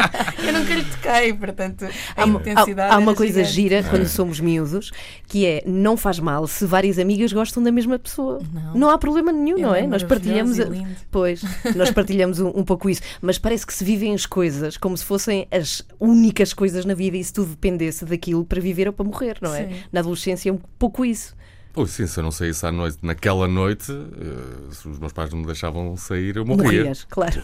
[0.44, 1.84] eu nunca lhe toquei, portanto,
[2.16, 2.92] a há, intensidade.
[2.92, 3.54] Há, há uma coisa gigante.
[3.54, 4.90] gira quando somos miúdos
[5.28, 8.40] que é não faz mal se várias amigas gostam da mesma pessoa.
[8.52, 9.80] Não, não há problema nenhum, não é?
[9.80, 9.86] é?
[9.86, 10.56] Nós partilhamos.
[11.10, 11.42] Pois,
[11.76, 15.04] nós partilhamos um, um pouco isso, mas parece que se vivem as coisas como se
[15.04, 19.04] fossem as únicas coisas na vida e se tudo dependesse daquilo para viver ou para
[19.04, 19.68] morrer, não é?
[19.68, 19.74] Sim.
[19.92, 21.34] Na adolescência é um pouco isso.
[21.74, 25.32] Pois sim, se eu não saísse à noite, naquela noite, uh, se os meus pais
[25.32, 26.82] não me deixavam sair, eu morria.
[26.82, 27.42] Morrias, claro.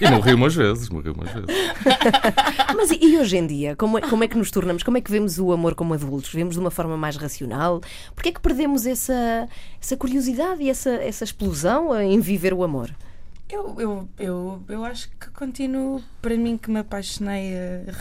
[0.00, 1.46] E morri umas vezes, morri umas vezes.
[2.76, 4.82] Mas e hoje em dia, como é, como é que nos tornamos?
[4.82, 6.32] Como é que vemos o amor como adultos?
[6.34, 7.80] Vemos de uma forma mais racional?
[8.16, 9.48] Porquê é que perdemos essa,
[9.80, 12.90] essa curiosidade e essa, essa explosão em viver o amor?
[13.48, 17.52] Eu, eu, eu, eu acho que continuo, para mim que me apaixonei,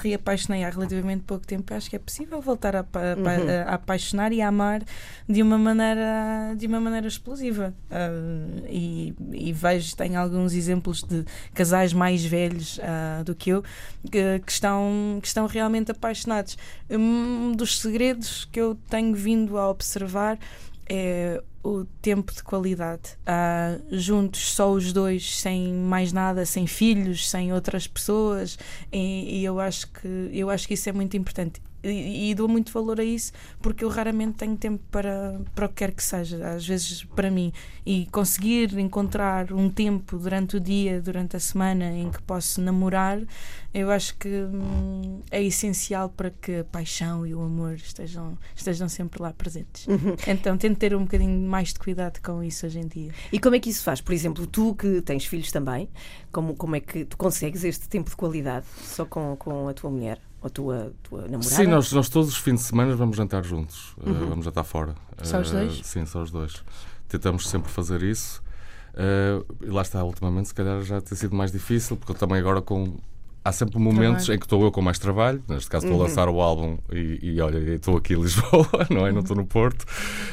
[0.01, 3.25] reapaixonei há relativamente pouco tempo, acho que é possível voltar a, a, uhum.
[3.67, 4.81] a, a apaixonar e a amar
[5.29, 7.75] de uma maneira, de uma maneira explosiva.
[7.91, 13.63] Uh, e, e vejo, tenho alguns exemplos de casais mais velhos uh, do que eu
[14.09, 16.57] que, que, estão, que estão realmente apaixonados.
[16.89, 20.39] Um dos segredos que eu tenho vindo a observar
[20.87, 23.17] é o tempo de qualidade.
[23.21, 28.57] Uh, juntos, só os dois, sem mais nada, sem filhos, sem outras pessoas.
[28.91, 32.47] E, e eu, acho que, eu acho que isso é muito importante e, e, dou
[32.47, 36.03] muito valor a isso porque eu raramente tenho tempo para, para o que quer que
[36.03, 37.51] seja, às vezes para mim.
[37.85, 43.19] E conseguir encontrar um tempo durante o dia, durante a semana em que posso namorar,
[43.73, 48.87] eu acho que hum, é essencial para que a paixão e o amor estejam, estejam
[48.87, 49.85] sempre lá presentes.
[49.87, 50.15] Uhum.
[50.27, 53.11] Então tento ter um bocadinho mais de cuidado com isso hoje em dia.
[53.31, 54.01] E como é que isso faz?
[54.01, 55.89] Por exemplo, tu que tens filhos também,
[56.31, 59.89] como, como é que tu consegues este tempo de qualidade só com, com a tua
[59.89, 60.19] mulher?
[60.45, 61.43] A tua, tua namorada?
[61.43, 64.95] Sim, nós, nós todos os fins de semana vamos jantar juntos, uh, vamos jantar fora.
[65.23, 65.79] Só os dois?
[65.79, 66.63] Uh, sim, só os dois.
[67.07, 68.43] Tentamos sempre fazer isso.
[68.93, 72.39] Uh, e lá está, ultimamente, se calhar já tem sido mais difícil, porque eu também
[72.39, 72.97] agora com
[73.45, 76.05] há sempre momentos em que estou eu com mais trabalho, neste caso estou uhum.
[76.05, 79.11] a lançar o álbum e, e olha, estou aqui em Lisboa, não é?
[79.11, 79.85] Não estou no Porto.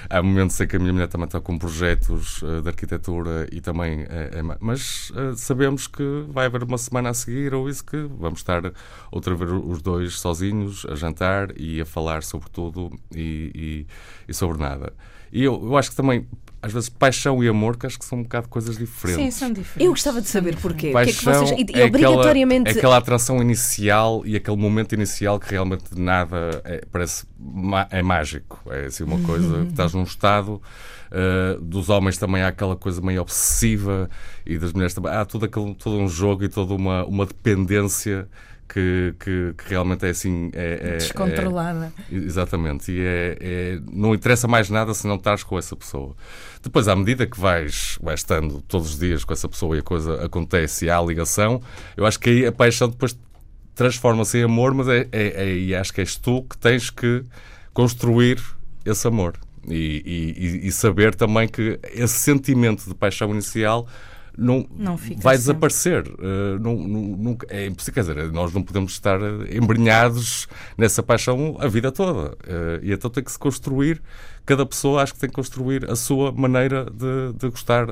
[0.09, 3.61] Há momentos em que a minha mulher também está com projetos uh, de arquitetura e
[3.61, 7.85] também é, é mas uh, sabemos que vai haver uma semana a seguir ou isso
[7.85, 8.63] que vamos estar
[9.11, 13.87] outra vez os dois sozinhos a jantar e a falar sobre tudo e, e,
[14.27, 14.91] e sobre nada.
[15.31, 16.27] E eu, eu acho que também
[16.63, 19.35] às vezes paixão e amor, que acho que são um bocado coisas diferentes.
[19.35, 19.85] Sim, são diferentes.
[19.85, 20.93] Eu gostava de saber porquê.
[20.93, 21.83] Paixão que é, que vocês...
[21.83, 22.61] é obrigatoriamente...
[22.61, 27.27] aquela, é aquela atração inicial e aquele momento inicial que realmente nada é, parece
[27.91, 28.63] é mágico.
[28.71, 30.63] É assim uma coisa, estás num estado.
[31.11, 34.09] Uh, dos homens também há aquela coisa meio obsessiva
[34.47, 38.29] e das mulheres também há todo, aquele, todo um jogo e toda uma, uma dependência
[38.69, 40.51] que, que, que realmente é assim.
[40.55, 41.93] É, é, Descontrolada.
[42.11, 42.91] É, exatamente.
[42.91, 46.17] E é, é, não interessa mais nada se não estás com essa pessoa.
[46.63, 49.83] Depois, à medida que vais, vais estando todos os dias com essa pessoa e a
[49.83, 51.61] coisa acontece e há a ligação,
[51.97, 53.17] eu acho que aí a paixão depois
[53.75, 57.25] transforma-se em amor, mas é, é, é, e acho que és tu que tens que
[57.73, 58.43] construir
[58.85, 59.35] esse amor.
[59.69, 63.87] E, e, e, saber também que esse sentimento de paixão inicial
[64.37, 65.39] não, não vai sempre.
[65.39, 66.09] desaparecer.
[66.09, 69.19] Uh, não, não, é impossível, quer dizer, nós não podemos estar
[69.51, 72.31] embrenhados nessa paixão a vida toda.
[72.31, 74.03] Uh, e então tem que se construir,
[74.47, 77.87] cada pessoa acho que tem que construir a sua maneira de, de gostar,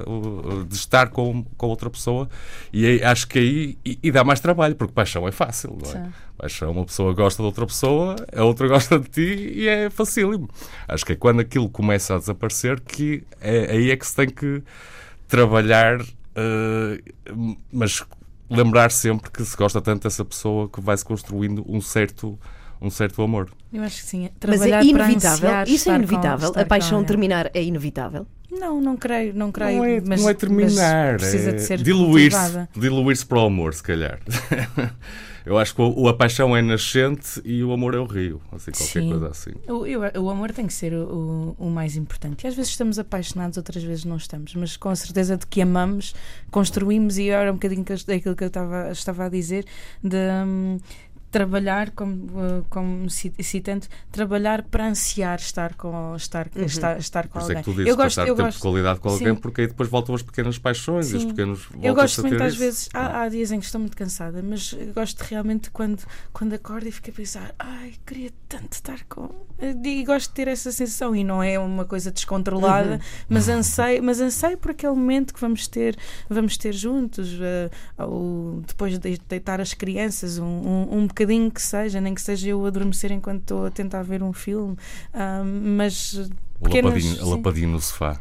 [0.66, 2.29] de estar com, com outra pessoa.
[2.72, 5.90] E aí, acho que aí e, e, dá mais trabalho, porque paixão é fácil, não
[5.90, 6.05] é?
[6.05, 6.12] Sim.
[6.38, 10.48] Paixão, uma pessoa gosta de outra pessoa, a outra gosta de ti e é facílimo.
[10.88, 14.29] Acho que é quando aquilo começa a desaparecer que é, aí é que se tem
[14.29, 14.62] que
[15.29, 16.00] trabalhar
[16.36, 18.04] Uh, mas
[18.48, 22.38] lembrar sempre que se gosta tanto dessa pessoa que vai-se construindo um certo
[22.80, 23.50] um certo amor.
[23.72, 24.28] Eu acho que sim.
[24.46, 25.50] Mas é inevitável.
[25.66, 26.52] Isso é inevitável.
[26.52, 28.26] Com, a paixão terminar é inevitável.
[28.50, 29.78] Não, não creio, não creio.
[29.78, 31.18] Não é, mas, não é terminar.
[31.18, 34.18] precisa é de ser diluir-se diluir para o amor, se calhar.
[35.44, 38.70] Eu acho que o, a paixão é nascente e o amor é o rio, assim,
[38.70, 39.11] qualquer Sim.
[39.11, 39.50] coisa assim.
[39.66, 42.44] O, eu, o amor tem que ser o, o, mais importante.
[42.44, 45.62] E às vezes estamos apaixonados, outras vezes não estamos, mas com a certeza de que
[45.62, 46.14] amamos,
[46.50, 49.64] construímos, e era um bocadinho daquilo que eu estava, estava a dizer,
[50.02, 50.16] de.
[51.30, 56.64] Trabalhar, como, eh, como citando, trabalhar para ansiar estar com, estar, uhum.
[56.64, 57.56] estar, estar com Por alguém.
[57.56, 59.40] É que tu dizes, eu gosto, eu tempo gosto, de qualidade com alguém, sim.
[59.40, 61.14] porque aí depois voltam as pequenas paixões sim.
[61.14, 63.96] e os pequenos Eu gosto muito, às vezes, há, há, dias em que estou muito
[63.96, 69.04] cansada, mas gosto realmente quando, quando acordo e fico a pensar, ai, queria tanto estar
[69.08, 69.30] com.
[69.60, 73.00] E gosto de ter essa sensação, e não é uma coisa descontrolada, uhum.
[73.28, 75.96] mas, anseio, mas anseio por aquele momento que vamos ter,
[76.28, 81.61] vamos ter juntos, uh, ou depois de deitar as crianças, um, um, um bocadinho que
[81.61, 84.76] seja, nem que seja eu adormecer enquanto estou a tentar ver um filme,
[85.74, 86.30] mas
[86.62, 88.20] Pequenas, lapadinho, lapadinho no sofá.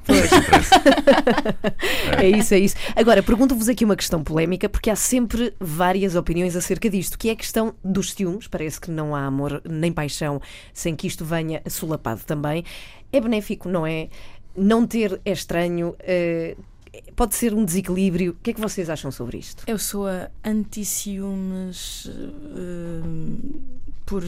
[2.17, 2.23] é.
[2.23, 2.75] é isso, é isso.
[2.95, 7.33] Agora, pergunto-vos aqui uma questão polémica, porque há sempre várias opiniões acerca disto, que é
[7.33, 8.47] a questão dos ciúmes.
[8.47, 10.41] Parece que não há amor nem paixão
[10.73, 12.63] sem que isto venha solapado também.
[13.11, 14.07] É benéfico, não é?
[14.55, 15.89] Não ter é estranho.
[15.89, 16.55] Uh,
[17.15, 18.31] pode ser um desequilíbrio.
[18.31, 19.63] O que é que vocês acham sobre isto?
[19.67, 23.59] Eu sou a anti-ciúmes uh,
[24.09, 24.23] por,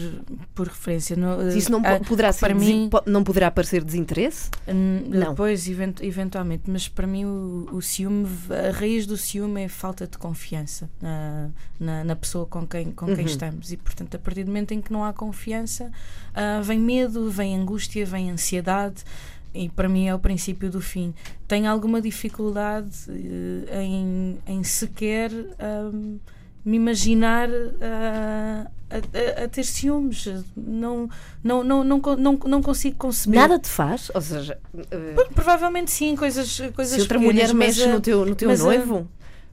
[0.54, 1.15] por referência.
[1.15, 4.52] No, Isso não uh, poderá para mim, não poderá parecer desinteresse?
[4.67, 5.34] não.
[5.34, 10.06] Pois, event, eventualmente, mas para mim o, o ciúme, a raiz do ciúme é falta
[10.06, 13.26] de confiança na, na, na pessoa com quem, com quem uhum.
[13.26, 13.71] estamos.
[13.71, 17.56] E, portanto, a partir do momento em que não há confiança, uh, vem medo, vem
[17.56, 19.04] angústia, vem ansiedade
[19.53, 21.13] e para mim é o princípio do fim.
[21.47, 26.19] Tenho alguma dificuldade uh, em, em sequer um,
[26.63, 30.25] me imaginar uh, a, a, a, ter ciúmes.
[30.55, 31.09] Não,
[31.43, 33.39] não, não, não, não, não consigo conceber.
[33.39, 34.11] Nada te faz?
[34.13, 38.55] Ou seja, uh, provavelmente sim, coisas, coisas Se outra mulher mexe no teu, no teu
[38.57, 39.07] noivo.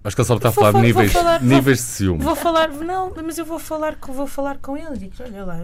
[0.05, 2.23] Acho que ele só está a falar de níveis, falar, níveis de ciúme.
[2.23, 5.57] Vou falar, não, mas eu vou falar, vou falar com ele e digo: olha lá,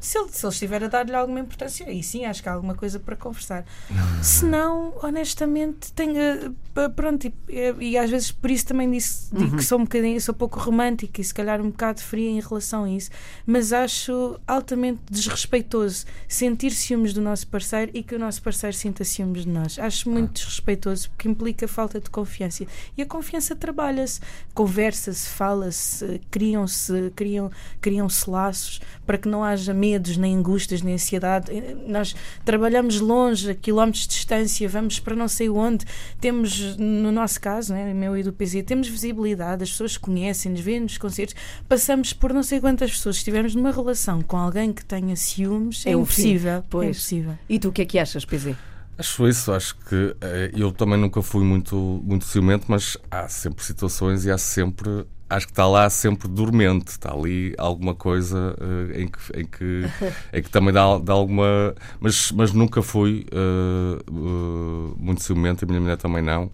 [0.00, 2.74] se ele, se ele estiver a dar-lhe alguma importância, aí sim acho que há alguma
[2.74, 3.64] coisa para conversar.
[4.22, 6.16] Se não, honestamente, tenho.
[6.18, 7.34] Eh, pronto, e,
[7.80, 9.56] e, às vezes por isso também disse, digo uhum.
[9.56, 12.84] que sou um bocadinho, sou pouco romântica e se calhar um bocado fria em relação
[12.84, 13.10] a isso,
[13.46, 19.04] mas acho altamente desrespeitoso sentir ciúmes do nosso parceiro e que o nosso parceiro sinta
[19.04, 19.78] ciúmes de nós.
[19.78, 22.64] Acho muito desrespeitoso porque implica falta de confiança.
[22.96, 24.20] E a confiança trabalha-se,
[24.54, 27.50] conversa-se, fala-se, criam-se criam,
[27.80, 31.50] criam-se laços para que não haja medos, nem angústias, nem ansiedade.
[31.50, 35.84] Eh, nós trabalhamos longe, a quilómetros de distância, vamos para não sei onde,
[36.20, 40.96] temos, no nosso caso, né, meu e do PZ, temos visibilidade, as pessoas conhecem-nos, vêem-nos
[40.96, 41.34] concertos,
[41.68, 43.16] passamos por não sei quantas pessoas.
[43.16, 46.62] Se estivermos numa relação com alguém que tenha ciúmes, é, é impossível.
[46.70, 46.86] Pois.
[46.86, 47.38] É impossível.
[47.48, 48.54] E tu o que é que achas, PZ?
[48.98, 53.62] Acho isso, acho que eh, eu também nunca fui muito, muito ciumento, mas há sempre
[53.62, 55.06] situações e há sempre.
[55.28, 59.82] Acho que está lá sempre dormente, está ali alguma coisa uh, em, que, em, que,
[60.32, 61.74] em que também dá, dá alguma.
[62.00, 66.50] Mas, mas nunca fui uh, uh, muito ciumento, a minha mulher também não.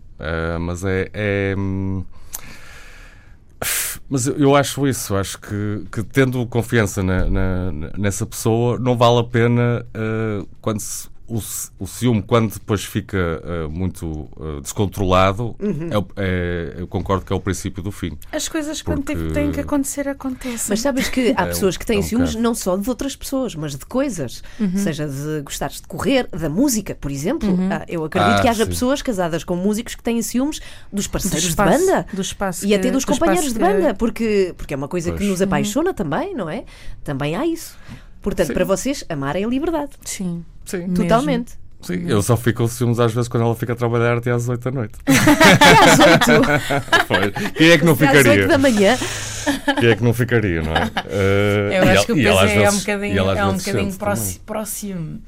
[0.59, 1.55] mas é, é
[4.09, 9.21] mas eu acho isso, acho que, que tendo confiança na, na, nessa pessoa, não vale
[9.21, 13.17] a pena uh, quando se o, ci- o ciúme, quando depois fica
[13.67, 15.89] uh, muito uh, descontrolado, Uhum.
[16.17, 18.19] é é- eu concordo que é o princípio do fim.
[18.31, 20.67] As coisas quando Porque- têm que acontecer, acontecem.
[20.69, 22.43] Mas sabes que há É pessoas que têm é um ciúmes bocado.
[22.43, 24.43] não só de outras pessoas, mas de coisas.
[24.61, 24.77] Uhum.
[24.77, 27.49] Seja de gostares de correr, da música, por exemplo.
[27.71, 28.71] Ah, eu acredito Ah, que haja sim.
[28.71, 30.61] pessoas casadas com músicos que têm ciúmes
[30.93, 32.07] dos do parceiros espaço, de banda.
[32.13, 34.89] do espaço E que- até dos do companheiros de que- banda, porque, porque é uma
[34.89, 35.31] coisa que Pois.
[35.31, 36.65] nos apaixona também, não é?
[37.05, 37.77] Também há isso.
[38.23, 38.55] Portanto, Sim.
[38.55, 39.91] para vocês, amar é a liberdade.
[40.05, 40.45] Sim.
[40.65, 40.79] Sim.
[40.79, 40.95] Mesmo.
[40.95, 41.53] Totalmente.
[41.83, 44.49] Sim, eu só fico com ciúmes às vezes quando ela fica a trabalhar até às
[44.49, 44.95] 8 da noite.
[45.05, 46.43] Até às oito,
[47.09, 47.53] Pois.
[47.55, 48.47] Quem é que não até às oito ficaria?
[48.49, 48.97] da manhã.
[49.81, 50.85] Quem é que não ficaria, não é?
[50.85, 53.39] Uh, Eu e acho ela- que o peso às é, um vezes- bocadinho, ela às
[53.41, 54.41] é um bocadinho próximo.
[54.47, 55.21] próximo.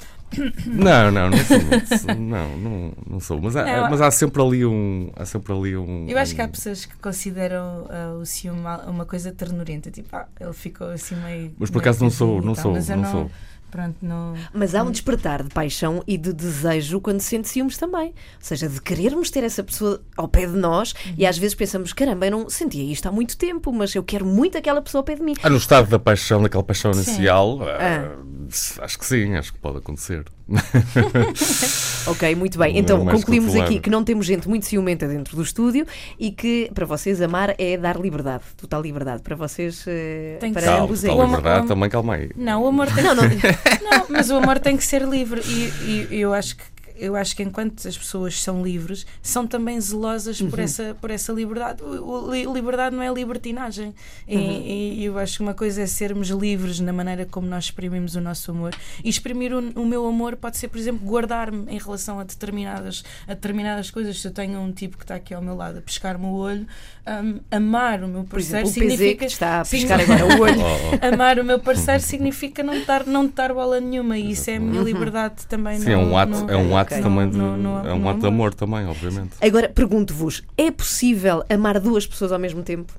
[0.67, 1.59] Não, não, não sou.
[1.61, 3.41] muito- Não, não, não sou.
[3.41, 5.11] Mas há, Não, mas há sempre ali um.
[5.17, 6.07] Há sempre ali um.
[6.09, 9.91] Eu acho que há um- pessoas que consideram ah, o ciúme uma coisa ternurenta.
[9.91, 11.53] Tipo, ah, ele ficou assim meio.
[11.59, 13.31] Mas por acaso não sou, não sou, não sou.
[13.75, 14.35] Pronto, não.
[14.53, 18.11] Mas há um despertar de paixão e de desejo quando se sente ciúmes também.
[18.11, 21.93] Ou seja, de querermos ter essa pessoa ao pé de nós e às vezes pensamos:
[21.93, 25.05] caramba, eu não sentia isto há muito tempo, mas eu quero muito aquela pessoa ao
[25.05, 25.35] pé de mim.
[25.43, 27.01] Ah, no estado da paixão, daquela paixão Sim.
[27.01, 28.15] inicial, Ah.
[28.15, 30.25] ah, acho que sim, acho que pode acontecer.
[32.07, 32.77] Ok, muito bem.
[32.77, 33.63] É Então concluímos controlável.
[33.65, 35.87] aqui que não temos gente muito ciumenta dentro do estúdio
[36.19, 39.23] e que para vocês amar é dar liberdade, total liberdade.
[39.23, 40.69] Para vocês, eh, Tem que para ser.
[40.69, 41.25] Calma, ambos é tal O isso.
[41.27, 42.31] amor- liberdade o- também, calma aí.
[42.37, 43.25] Não, o amor tem Não, não.
[43.91, 46.63] Não, mas o amor tem que ser livre e, e eu acho que
[46.97, 51.33] eu acho que enquanto as pessoas são livres, são também zelosas por essa por essa
[51.33, 51.83] liberdade.
[51.83, 51.87] O,
[52.29, 53.95] o- li- liberdade não é libertinagem.
[54.29, 57.65] E, e- e eu acho que uma coisa é sermos livres na maneira como nós
[57.65, 58.75] exprimimos o nosso amor.
[59.03, 63.03] E exprimir o, o meu amor pode ser, por exemplo, guardar-me em relação a determinadas
[63.27, 64.21] a determinadas coisas.
[64.21, 66.67] Se eu tenho um tipo que está aqui ao meu lado a pescar-me o olho,
[67.07, 70.25] hum, amar o meu Por exemplo, parceiro o PZ que significa está a piscar agora
[70.37, 70.55] o olho.
[70.65, 71.15] Oh, oh.
[71.15, 74.61] Amar o meu parceiro significa não dar, não dar bola nenhuma e isso é a
[74.61, 75.79] minha liberdade também.
[75.79, 78.27] Sim, é no- um ato, no- é um ato Também de, é um ato de
[78.27, 78.55] amor.
[78.55, 79.33] também, obviamente.
[79.41, 82.93] Agora pergunto-vos: é possível amar duas pessoas ao mesmo tempo?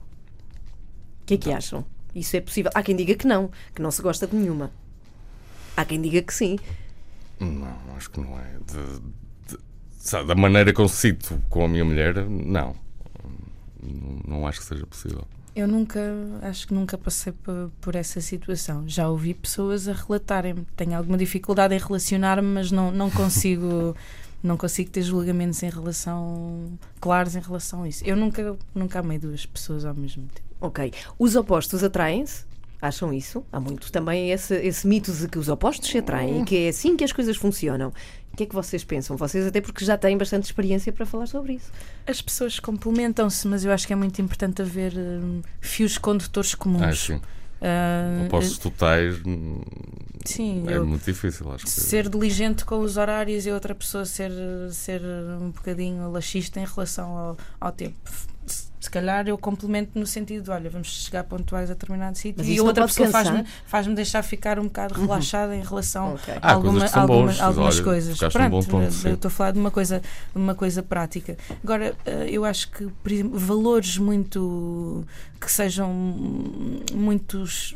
[1.21, 1.83] O que é que acham?
[2.13, 2.71] Isso é possível?
[2.73, 4.71] Há quem diga que não, que não se gosta de nenhuma.
[5.75, 6.57] Há quem diga que sim.
[7.39, 8.53] Não, acho que não é.
[8.65, 8.99] De-
[9.55, 9.59] de-
[9.97, 12.75] sabe, da maneira que eu cito com a minha mulher, não.
[13.83, 15.27] Não, não acho que seja possível.
[15.55, 16.01] Eu nunca,
[16.41, 17.33] acho que nunca passei
[17.79, 18.83] por, essa situação.
[18.87, 20.67] Já ouvi pessoas a relatarem-me.
[20.75, 23.95] Tenho alguma dificuldade em relacionar-me, mas não, não consigo.
[24.43, 28.05] Não consigo ter julgamentos em relação claros em relação a isso.
[28.05, 30.47] Eu nunca, nunca amei duas pessoas ao mesmo tempo.
[30.61, 30.93] Ok.
[31.17, 32.45] Os opostos atraem-se?
[32.87, 33.43] Acham isso?
[33.51, 36.69] Há muito também esse, esse mito de que os opostos se atraem e que é
[36.69, 37.91] assim que as coisas funcionam.
[38.33, 39.15] O que é que vocês pensam?
[39.15, 41.71] Vocês, até porque já têm bastante experiência para falar sobre isso.
[42.05, 46.81] As pessoas complementam-se, mas eu acho que é muito importante haver hum, fios condutores comuns.
[46.83, 47.21] Ah, sim.
[47.61, 49.61] Ah, Opostos totais hum,
[50.25, 51.71] sim, é eu- muito difícil, acho que.
[51.71, 54.29] ser diligente com os horários e outra pessoa ser,
[54.71, 55.01] ser
[55.41, 57.95] um bocadinho laxista em relação ao, ao tempo.
[58.85, 62.61] Se calhar eu complemento no sentido de, olha, vamos chegar pontuais a determinado sítio e
[62.61, 66.31] outra pessoa faz-me faz deixar ficar um bocado relaxada em relação Ok.
[66.39, 68.15] a alguma- são alguma- boas, algumas olha, coisas.
[68.19, 69.07] tocaste num bom Pronto, ponto, sim.
[69.09, 70.03] eu estou a falar de uma coisa,
[70.35, 71.35] uma coisa prática.
[71.63, 75.03] Agora, eh, eu acho que por exemplo, valores muito
[75.41, 75.91] que sejam
[76.93, 77.73] muitos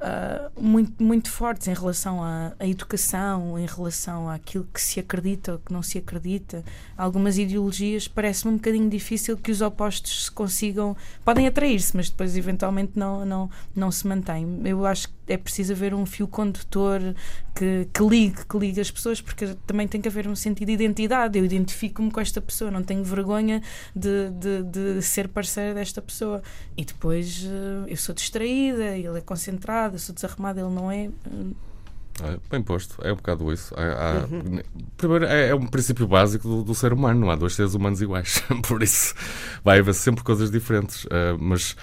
[0.00, 5.52] ah, muito, muito fortes em relação à, à educação, em relação àquilo que se acredita
[5.54, 6.64] ou que não se acredita.
[6.96, 10.96] Algumas ideologias parece-me um bocadinho difícil que os opostos se consigam.
[11.24, 14.60] Podem atrair-se, mas depois eventualmente não, não, não se mantêm.
[14.64, 17.00] Eu acho que é preciso haver um fio condutor
[17.54, 20.74] que, que ligue, que ligue as pessoas, porque também tem que haver um sentido de
[20.74, 21.38] identidade.
[21.38, 23.62] Eu identifico-me com esta pessoa, não tenho vergonha
[23.94, 26.42] de, de, de ser parceira desta pessoa.
[26.76, 31.04] E depois eh, eu sou distraída, ele é concentrado, eu sou desarrumada, ele não é.
[31.06, 31.52] Eh,
[32.20, 33.72] É, bem posto, é um bocado isso.
[33.76, 34.26] Há- há-
[34.96, 38.00] Primeiro, é, é um princípio básico do, do ser humano, não há dois seres humanos
[38.02, 38.42] iguais.
[38.66, 39.14] Por isso,
[39.62, 41.06] vai haver sempre coisas diferentes.
[41.10, 41.76] Ah, mas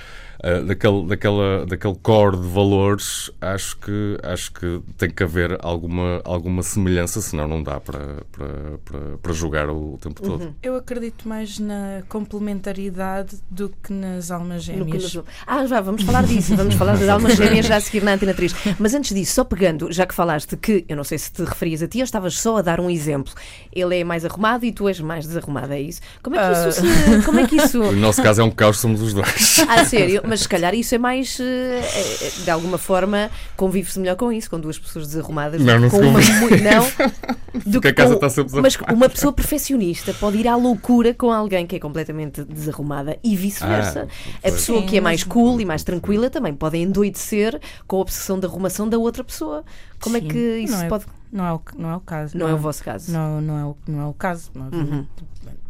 [0.45, 6.21] ah, daquele, daquela, daquele core de valores, acho que, acho que tem que haver alguma,
[6.23, 10.55] alguma semelhança, senão não dá para, para, para, para jogar o, tempo todo.
[10.61, 15.17] Eu acredito mais na complementaridade do que nas almas gêmeas.
[15.47, 16.55] Ah, já, vamos falar disso.
[16.55, 18.53] Vamos falar das almas gêmeas já a seguir na Antena 3.
[18.77, 21.81] Mas antes disso, só pegando, já que falaste que, eu não sei se te referias
[21.81, 23.33] a ti ou estavas só a dar um exemplo.
[23.73, 26.01] Ele é mais arrumado e tu és mais desarrumada, é isso?
[26.21, 27.25] Como é que isso se...
[27.25, 27.79] Como é que isso...
[27.95, 29.65] No nosso caso é um caos, somos os dois.
[29.67, 30.21] Ah, sério?
[30.23, 31.39] mas se calhar isso é mais.
[31.39, 31.43] eh,
[31.81, 35.61] é- é- de alguma forma, convive-se melhor com isso, com duas pessoas desarrumadas.
[35.61, 36.85] Não, não com se uma Não.
[37.65, 41.31] Do Porque a casa está sempre Mas uma pessoa perfeccionista pode ir à loucura com
[41.31, 44.09] alguém que é completamente desarrumada e vice-versa.
[44.11, 47.57] Ah, a pessoa Sim, que é mais mas- cool e mais tranquila também pode endoidecer
[47.87, 49.63] com a obsessão da arrumação da outra pessoa.
[50.01, 50.27] Como é Sim.
[50.27, 51.05] que isso não é, pode.
[51.31, 52.37] Não é o, não é o caso.
[52.37, 53.09] Não é o vosso caso.
[53.11, 54.51] Não, não, é, o, não é o caso.
[54.53, 55.05] Não é- Uhum.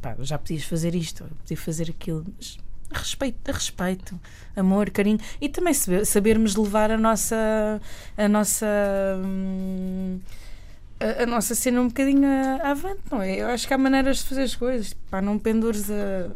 [0.01, 2.25] pá, já podias fazer isto, podia fazer aquilo.
[2.35, 2.57] Mas
[2.91, 4.19] respeito, respeito,
[4.55, 7.81] amor, carinho e também saber- sabermos levar a nossa
[8.17, 8.65] a nossa
[9.23, 10.19] hum,
[10.99, 12.27] a, a nossa cena um bocadinho
[12.63, 13.35] avante, não é?
[13.41, 14.93] Eu acho que há maneiras de fazer as coisas.
[15.09, 16.29] Pá, não pendures a.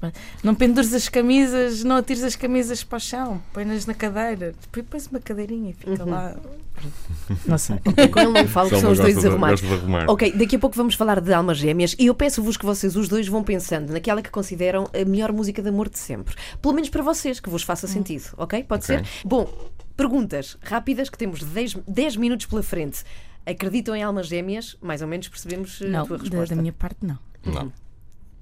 [0.00, 4.54] bem, Não pendures as camisas, não atires as camisas para o chão, põe-nas na cadeira,
[4.60, 6.10] depois pões uma cadeirinha e fica Uhum.
[6.10, 6.36] lá.
[7.44, 7.76] Não sei.
[8.12, 9.60] Com ele não falo que são os dois desarrumados.
[9.60, 10.08] de arrumar.
[10.08, 13.08] Ok, daqui a pouco vamos falar de almas gêmeas e eu peço-vos que vocês os
[13.08, 16.36] dois vão pensando naquela que consideram a melhor música de amor de sempre.
[16.62, 18.62] Pelo menos para vocês, que vos faça sentido, ok?
[18.62, 18.96] Pode Ok.
[18.96, 19.04] ser?
[19.24, 19.52] Bom,
[19.96, 23.02] perguntas rápidas que temos 10, 10 minutos pela frente.
[23.44, 24.76] Acreditam em almas gêmeas?
[24.80, 26.54] Mais ou menos percebemos eh, a Não, tua da, resposta.
[26.54, 27.18] da minha parte, não.
[27.44, 27.72] Não.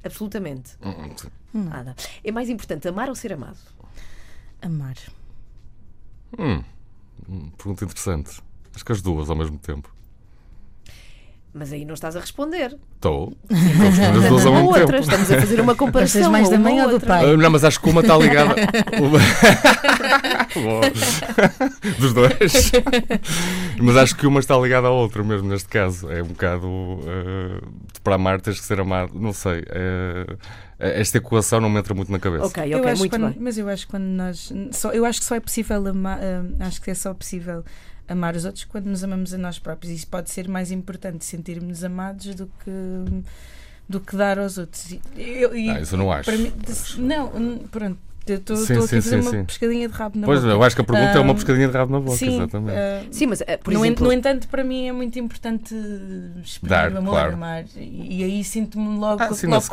[0.04, 0.76] Absolutamente.
[0.82, 1.64] Hum.
[1.64, 1.94] Nada.
[2.22, 3.58] É mais importante amar ou ser amado?
[4.60, 4.96] Amar.
[6.38, 6.62] Hum,
[7.28, 8.42] hum, pergunta interessante.
[8.74, 9.95] Acho que as duas ao mesmo tempo.
[11.58, 12.76] Mas aí não estás a responder.
[12.96, 13.32] Estou.
[14.28, 14.84] Duas ao mesmo outra.
[14.86, 14.96] tempo.
[14.98, 16.20] Estamos a fazer uma comparação.
[16.20, 17.24] Gostas mais da mãe ou do pai?
[17.32, 18.54] Ah, Não, mas acho que uma está ligada.
[21.98, 22.72] Dos dois.
[23.80, 26.10] Mas acho que uma está ligada à outra mesmo neste caso.
[26.10, 26.66] É um bocado.
[27.06, 27.66] ah,
[28.02, 29.12] para amar tens que ser amado.
[29.14, 29.64] Não sei.
[29.70, 30.36] é-
[30.78, 32.44] esta equação não me entra muito na cabeça.
[32.44, 33.36] Ok, eu acho muito quando- bem.
[33.40, 34.52] Mas eu acho que quando nós.
[34.72, 36.18] Só, eu acho que só é possível amar.
[36.60, 37.64] acho que é só possível
[38.08, 39.92] amar os outros quando nos amamos a nós próprios.
[39.92, 43.22] Isso pode ser mais importante sentirmos amados do que.
[43.88, 44.90] do que dar aos outros.
[44.90, 46.24] E- Eu, Ah, isso eu não acho.
[46.24, 47.98] para mim- de- não, pronto.
[48.26, 49.44] Eu Estou aqui a fazer sim, uma sim.
[49.44, 50.52] pescadinha de rabo na Pois, boca.
[50.52, 52.76] eu acho que a pergunta é uma pescadinha de rabo na boca, Sim, exatamente.
[52.76, 54.04] ah, Sim, mas eh, por no, en- exemplo.
[54.06, 55.72] no entanto, para mim é muito importante
[56.42, 57.34] exprimir Dar, o amor, claro.
[57.34, 57.64] amar.
[57.76, 59.64] E, e aí sinto-me logo, Ah, sim, logo,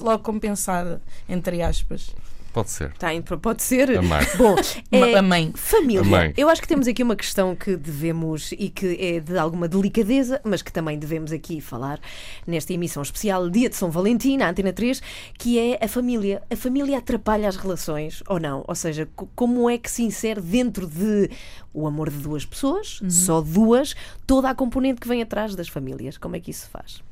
[0.00, 2.14] logo compensada, entre aspas.
[2.52, 2.92] Pode ser.
[2.94, 3.96] Tá, então pode ser.
[3.98, 4.24] Amar.
[4.36, 4.56] Bom,
[4.90, 5.52] é, A mãe.
[5.54, 6.00] Família.
[6.00, 6.34] A mãe.
[6.36, 10.40] Eu acho que temos aqui uma questão que devemos e que é de alguma delicadeza,
[10.42, 12.00] mas que também devemos aqui falar
[12.46, 15.00] nesta emissão especial Dia de São Valentim, na Antena 3,
[15.38, 16.42] que é a família.
[16.50, 18.64] A família atrapalha as relações ou não?
[18.66, 21.30] Ou seja, co- como é que se insere dentro de
[21.72, 23.94] o amor de duas pessoas, só duas,
[24.26, 26.16] toda a componente que vem atrás das famílias?
[26.18, 27.02] Como é que isso se faz?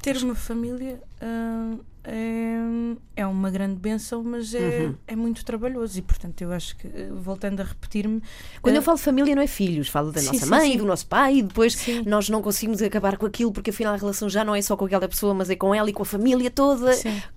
[0.00, 1.74] Ter uma família ah,
[2.04, 4.94] é, uma grande benção, mas é, Uhum.
[5.06, 8.22] é muito trabalhoso e, portanto, eu acho que, eh, voltando a repetir-me,
[8.62, 10.72] Quando eh, eu falo de família, não é filhos, falo da Sim, nossa sim, mãe,
[10.72, 10.78] sim.
[10.78, 12.02] do nosso pai, e depois Sim.
[12.06, 14.84] nós não conseguimos acabar com aquilo porque afinal a relação já não é só com
[14.86, 16.90] aquela pessoa, mas é com ela e com a família toda,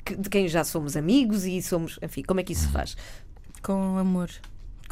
[0.05, 1.99] que- de quem já somos amigos e somos.
[2.01, 2.95] Enfim, como é que isso se faz?
[3.61, 4.29] com amor.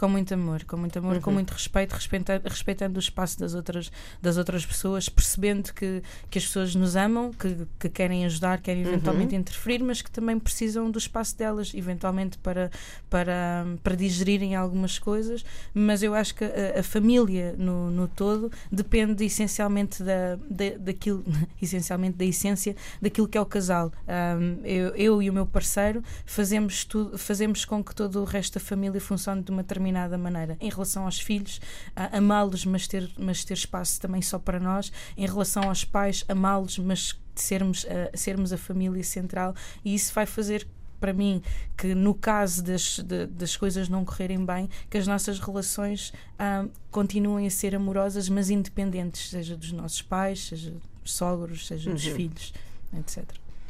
[0.02, 1.22] Com muito amor, com muito amor, Uhum.
[1.22, 6.40] com muito respeito, respeitando, respeitando o espaço das outras, das outras pessoas, percebendo que, que
[6.40, 9.42] as pessoas nos amam, que, que querem ajudar, querem eventualmente Uhum.
[9.42, 12.72] interferir, mas que também precisam do espaço delas, eventualmente para,
[13.12, 15.46] para, para digerirem algumas coisas.
[15.72, 21.24] Mas eu acho que a, a família no, no todo depende essencialmente da, da, daquilo,
[21.62, 23.92] essencialmente da essência daquilo que é o casal.
[24.08, 28.56] Ahm, eu, eu e o meu parceiro fazemos tudo, fazemos com que todo o resto
[28.56, 30.58] da família funcione de uma determinada maneira.
[30.60, 31.60] Em relação aos filhos,
[31.96, 34.92] amá-los, mas ter, mas ter espaço também só para nós.
[35.18, 39.56] Em relação aos pais, amá-los, mas sermos, a- sermos a família central.
[39.84, 40.68] E isso vai fazer
[41.00, 41.42] para mim
[41.76, 46.66] que no caso das, de- das coisas não correrem bem, que as nossas relações ah,
[46.92, 50.72] continuem a ser amorosas, mas independentes, seja dos nossos pais, seja
[51.04, 52.16] dos sogros, seja dos Uhum.
[52.16, 52.54] filhos,
[53.00, 53.24] etc.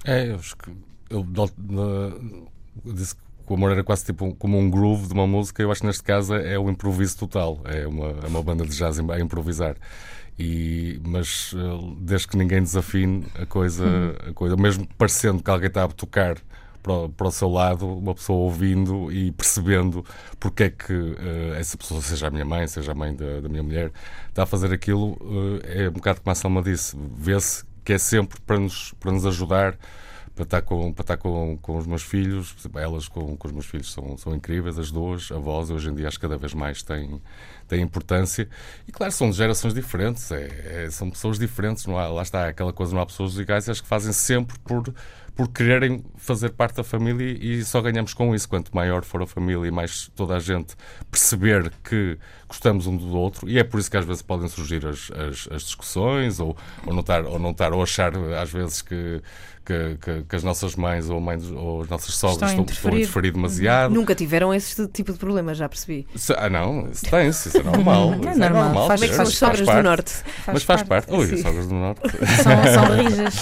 [0.03, 0.71] É, eu acho que
[1.09, 3.21] eu disse que
[3.51, 5.61] o amor era quase tipo um- como um groove de uma música.
[5.61, 7.59] Eu acho que neste caso é o improviso total.
[7.65, 9.75] É uma, é uma banda de jazz a improvisar.
[10.39, 13.85] E, mas eh, desde que ninguém desafine a coisa,
[14.29, 16.37] a coisa, mesmo parecendo que alguém está a tocar
[16.81, 20.03] para o, para o seu lado, uma pessoa ouvindo e percebendo
[20.39, 23.49] porque é que eh, essa pessoa, seja a minha mãe, seja a mãe da, da
[23.49, 23.91] minha mulher,
[24.29, 25.15] está a fazer aquilo,
[25.65, 29.11] eh, é um bocado como a Salma disse, vê-se que é sempre para nos, para
[29.11, 29.77] nos ajudar,
[30.41, 33.65] para estar com, para estar com, com os meus filhos, elas com, com os meus
[33.67, 36.81] filhos são, são incríveis, as duas, avós, hoje em dia acho que cada vez mais
[36.81, 37.21] têm,
[37.67, 38.49] têm importância.
[38.87, 42.73] E claro, são gerações diferentes, é, é- são pessoas diferentes, não há, lá está aquela
[42.73, 44.91] coisa, não há pessoas iguais, acho que fazem sempre por,
[45.35, 48.49] por quererem fazer parte da família e só ganhamos com isso.
[48.49, 50.75] Quanto maior for a família e mais toda a gente
[51.09, 52.17] perceber que
[52.51, 55.47] gostamos um do outro e é por isso que às vezes podem surgir as, as,
[55.51, 59.21] as discussões ou, ou, não estar, ou não estar, ou achar às vezes que,
[59.65, 62.95] que, que, que as nossas mães ou, mães, ou as nossas sogras estão, estão a
[62.95, 63.93] interferir demasiado.
[63.93, 66.05] Nunca tiveram esse tipo de problema, já percebi.
[66.15, 68.13] Se, ah, não, isso tem-se, isso é normal.
[68.13, 68.63] É isso é normal.
[68.65, 68.87] normal.
[68.87, 69.77] Faz- Como é que são faz as sogras parte.
[69.77, 70.13] do Norte?
[70.47, 71.15] Mas faz parte.
[71.15, 72.01] As sogras do Norte
[72.43, 73.33] São, são rijas.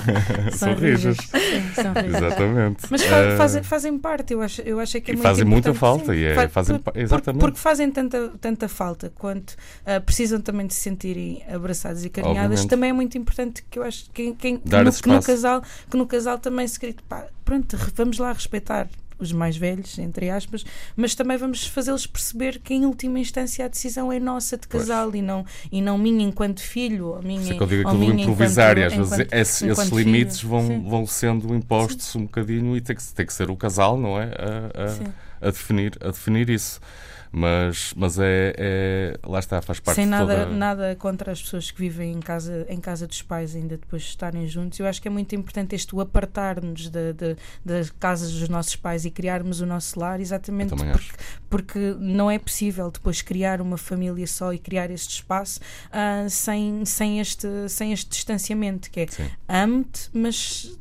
[0.56, 1.16] são rijas.
[1.16, 2.14] Sim, são rijas.
[2.22, 2.84] Exatamente.
[2.90, 5.44] Mas Eh, fazem, fazem parte, eu acho, eu acho é que é E muito fazem
[5.44, 6.18] muita falta, sim.
[6.20, 7.40] e é- Fa- fazem por- exatamente.
[7.40, 12.42] Porque fazem tanta, tanta falta quanto ah, precisam também de se sentirem abraçados e carinhadas.
[12.60, 12.68] Obviamente.
[12.70, 15.96] Também é muito importante que eu acho que, que Dar no, que no casal, que
[15.96, 20.64] no casal também se grite, pá, pronto, vamos lá respeitar os mais velhos, entre aspas,
[20.96, 24.82] mas também vamos fazê-los perceber que em última instância a decisão é nossa de Pois.
[24.82, 27.66] casal e não, e não minha enquanto filho ou minha, Por isso é que eu
[27.68, 30.82] digo aquilo do improvisar e às enquanto- vezes enquanto- esses, esses enquanto limites vão, Sim.
[30.88, 34.32] vão sendo impostos um bocadinho e tem que, tem que ser o casal, não é?
[34.74, 35.04] A, Sim.
[35.40, 36.80] a, a definir, a definir isso.
[37.36, 40.46] Mas, mas é, é- Lá está, faz parte Sem nada, toda...
[40.56, 44.08] nada contra as pessoas que vivem em casa, em casa dos pais, ainda depois de
[44.10, 44.78] estarem juntos.
[44.78, 48.76] Eu acho que é muito importante este o apartar-nos da- da- das casas dos nossos
[48.76, 51.12] pais e criarmos o nosso lar, exatamente porque, acho.
[51.50, 55.58] porque não é possível depois criar uma família só e criar este espaço
[55.90, 59.06] ah, sem, sem, este, sem este distanciamento, que é
[59.48, 60.78] amo-te, mas.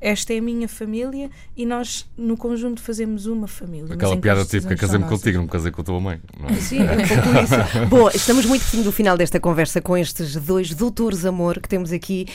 [0.00, 3.92] Esta é a minha família e nós, no conjunto, fazemos uma família.
[3.92, 6.20] Aquela piada típica, casei-me contigo, não me casei com a tua mãe.
[6.38, 6.54] Não é?
[6.54, 7.86] Sim, é um pouco isso.
[7.88, 11.92] Bom, estamos muito pertinho do final desta conversa com estes dois doutores amor que temos
[11.92, 12.26] aqui.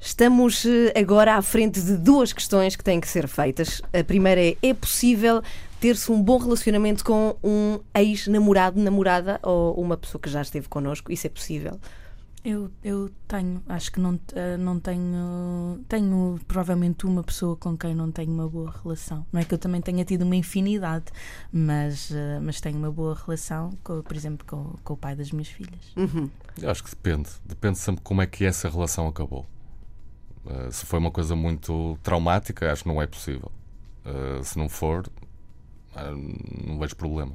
[0.00, 3.82] Estamos eh, agora à frente de duas questões que têm que ser feitas.
[3.92, 5.42] A primeira é: é possível
[5.80, 11.12] ter-se um bom relacionamento com um ex-namorado, namorada ou uma pessoa que já esteve connosco?
[11.12, 11.78] Isso é possível?
[12.42, 15.84] Eu, eu tenho, acho que não, eh, não tenho.
[15.86, 19.26] Tenho provavelmente uma pessoa com quem não tenho uma boa relação.
[19.30, 21.06] Não é que eu também tenha tido uma infinidade,
[21.52, 25.30] mas, eh, mas tenho uma boa relação, com, por exemplo, com, com o pai das
[25.32, 25.92] minhas filhas.
[25.96, 26.30] Uhum.
[26.64, 27.28] Acho que depende.
[27.44, 29.46] Depende sempre como é que essa relação acabou.
[30.44, 33.52] Uh, se foi uma coisa muito traumática, acho que não é possível.
[34.04, 35.06] Uh, se não for,
[35.94, 37.34] uh, não vejo problema.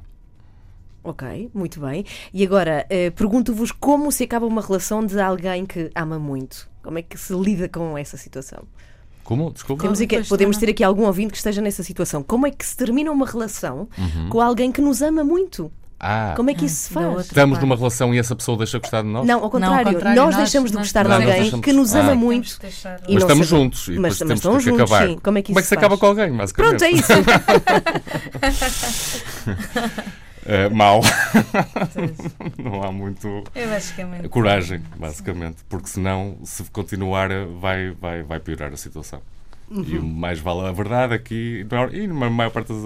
[1.08, 2.04] Ok, muito bem.
[2.34, 6.68] E agora, eh, pergunto-vos como se acaba uma relação de alguém que ama muito?
[6.82, 8.64] Como é que se lida com essa situação?
[9.22, 9.52] Como?
[9.52, 9.82] Desculpa.
[9.82, 12.24] Temos aqui- pois, podemos ter aqui algum ouvinte que esteja nessa situação.
[12.24, 14.28] Como é que se termina uma relação Uhum.
[14.30, 15.70] com alguém que nos ama muito?
[15.98, 17.06] Ah, Como é que Ah, isso se da faz?
[17.08, 17.22] outra.
[17.26, 19.26] estamos numa relação e essa pessoa deixa gostar de nós?
[19.26, 19.94] Não, ao contrário.
[19.94, 22.00] contrário, nós, nós- deixamos de nós- gostar de Nós alguém deixamos- que nos Ah.
[22.00, 22.48] ama Temos muito.
[22.48, 23.46] E Mas não estamos sabemos.
[23.48, 25.08] juntos e Mas- depois mas temos estão que juntos, acabar.
[25.08, 25.18] sim.
[25.22, 26.00] Como é que Como é isso se se acaba faz?
[26.00, 26.78] com alguém, basicamente?
[26.78, 27.12] Pronto, é isso.
[30.46, 31.00] É, mal.
[32.56, 34.28] não há muito é muito.
[34.28, 35.56] coragem, basicamente.
[35.68, 37.28] Porque senão, se continuar,
[37.60, 39.20] vai, vai, vai piorar a situação.
[39.68, 40.06] E Uhum.
[40.06, 42.82] mais vale a verdade aqui, e na maior parte das,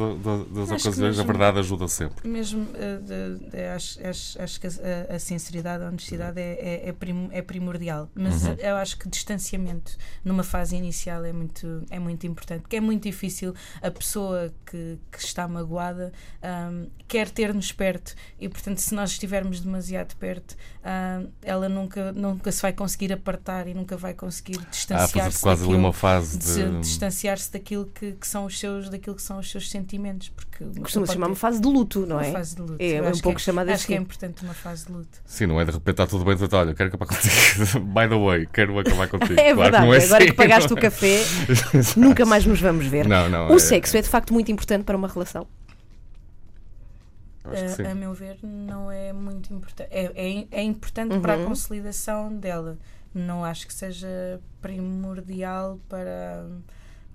[0.48, 2.26] das- Acho ocasiões, a mesmo- verdade ajuda sempre.
[2.26, 6.52] Mesmo, eh, de- de- acho, acho, acho que a, a sinceridade, a honestidade é,
[6.84, 8.08] é, é, prim- é primordial.
[8.14, 8.54] Mas Uhum.
[8.58, 12.62] eu acho que distanciamento numa fase inicial é muito, é muito importante.
[12.62, 16.12] Porque é muito difícil a pessoa que, que está magoada
[16.42, 20.56] ahm, quer ter-nos perto e, portanto, se nós estivermos demasiado perto,
[21.42, 25.18] ela nunca, nunca se vai conseguir apartar e nunca vai conseguir Há distanciar-se.
[25.18, 26.80] fazer quase ali uma fase de se de.
[26.80, 31.12] distanciar-se daquilo que, que são os seus daquilo que são os seus sentimentos porque Costuma-se
[31.14, 32.32] chamar uma ter fase de luto, não uma é?
[32.32, 32.76] fase de luto.
[32.78, 34.02] É, Eu é um pouco que chamada acho que é assim.
[34.04, 36.88] importante uma fase de luto Sim, não é de repente está tudo bem, olha, quero
[36.88, 37.80] acabar contigo.
[37.86, 39.34] By the way, quero acabar contigo.
[39.40, 40.80] É Claro que verdade, não é agora assim, que pagaste o é?
[40.80, 41.18] café,
[41.96, 43.06] nunca mais nos vamos ver.
[43.08, 43.52] Não, não.
[43.52, 45.46] O sexo é de facto muito importante para uma relação.
[47.50, 47.82] Que sim.
[47.84, 51.46] a, a meu ver não é muito importante é, é, é importante para a Uhum.
[51.46, 52.78] consolidação dela
[53.14, 56.46] não acho que seja primordial para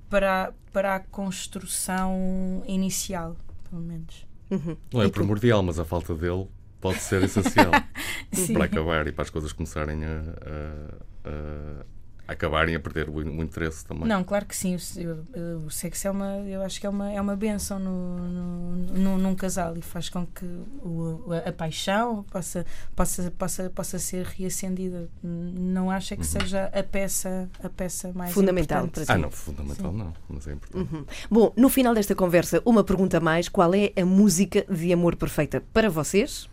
[0.09, 3.35] para, para a construção inicial
[3.69, 4.25] pelo menos.
[4.51, 4.77] Uhum.
[4.93, 6.47] Não é primordial, mas a falta dele
[6.79, 7.71] pode ser essencial
[8.53, 11.85] para acabar e para as coisas começarem a- a- a
[12.27, 14.07] acabarem a perder o, o interesse também.
[14.07, 14.75] Não, claro que sim.
[14.75, 18.75] O, o sexo é uma, eu acho que é uma, é uma benção no, no,
[18.97, 20.45] no- num casal e faz com que
[20.83, 22.65] o, a, a paixão possa,
[22.95, 25.09] possa, possa, possa ser reacendida.
[25.23, 29.05] Não acho é que seja a peça, a peça mais Fundamental importante.
[29.05, 29.21] para Ah, ti.
[29.23, 30.93] não, fundamental não, mas é importante.
[30.95, 31.05] Uhum.
[31.29, 35.15] Bom, no final desta conversa, uma pergunta a mais: qual é a música de amor
[35.15, 36.49] perfeita para vocês?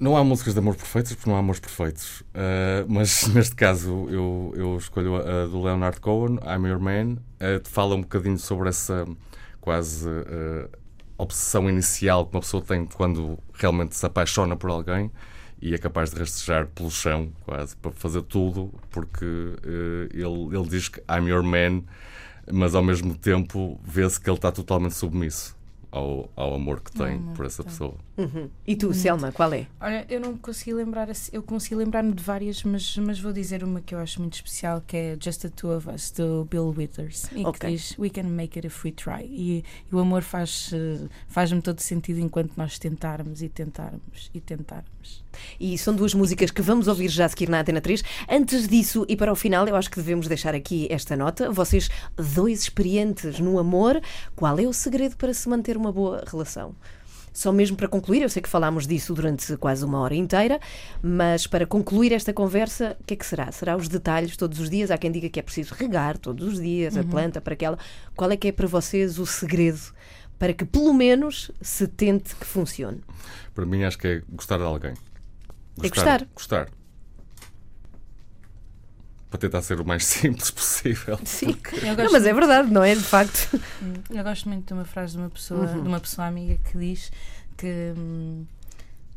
[0.00, 2.20] Não há músicas de amor perfeitas porque não há amores perfeitos.
[2.20, 7.14] Uh, mas neste caso eu, eu escolho a, do Leonard Cohen, I'm Your Man.
[7.40, 9.04] Uh, fala um bocadinho sobre essa
[9.60, 10.70] quase uh,
[11.16, 15.10] obsessão inicial que uma pessoa tem quando realmente se apaixona por alguém
[15.60, 19.24] e é capaz de rastejar pelo chão, quase, para fazer tudo, porque
[20.14, 21.82] ele, ele diz que I'm Your Man,
[22.52, 25.57] mas ao mesmo tempo vê-se que ele está totalmente submisso.
[25.90, 27.70] Ao, ao amor que tem amor por essa tem.
[27.72, 27.94] pessoa.
[28.16, 28.48] Uhum.
[28.66, 29.66] E tu, Selma, qual é?
[29.80, 33.62] Olha, eu não consegui lembrar, assim- eu consegui lembrar-me de várias, mas, mas vou dizer
[33.62, 36.74] uma que eu acho muito especial, que é Just the Two of Us, do Bill
[36.76, 37.60] Withers, e Ok.
[37.60, 39.22] que diz We can make it if we try.
[39.24, 44.40] E, e o amor faz, eh, faz-me todo sentido enquanto nós tentarmos e tentarmos e
[44.40, 44.88] tentarmos.
[45.60, 48.02] E são duas músicas que vamos ouvir já a seguir na Antena 3.
[48.28, 51.50] Antes disso, e para o final, eu acho que devemos deixar aqui esta nota.
[51.50, 54.00] Vocês, dois experientes no amor,
[54.34, 56.74] qual é o segredo para se manter uma boa relação?
[57.32, 60.58] Só mesmo para concluir, eu sei que falámos disso durante quase uma hora inteira,
[61.00, 63.52] mas para concluir esta conversa, o que é que será?
[63.52, 64.90] Será os detalhes todos os dias?
[64.90, 67.78] Há quem diga que é preciso regar todos os dias a planta para aquela.
[68.16, 69.80] Qual é que é para vocês o segredo
[70.38, 73.00] para que pelo menos se tente que funcione?
[73.54, 74.94] Para mim, acho que é gostar de alguém.
[75.82, 76.26] É gostar?
[76.34, 76.68] Gostar.
[79.30, 81.18] Para tentar ser o mais simples possível.
[81.24, 81.56] Sim.
[81.82, 82.94] Eu Não, mas é verdade, não é?
[82.94, 83.60] De facto.
[84.10, 87.10] Eu gosto muito de uma frase de uma pessoa, de uma pessoa amiga que diz
[87.56, 88.46] que hum,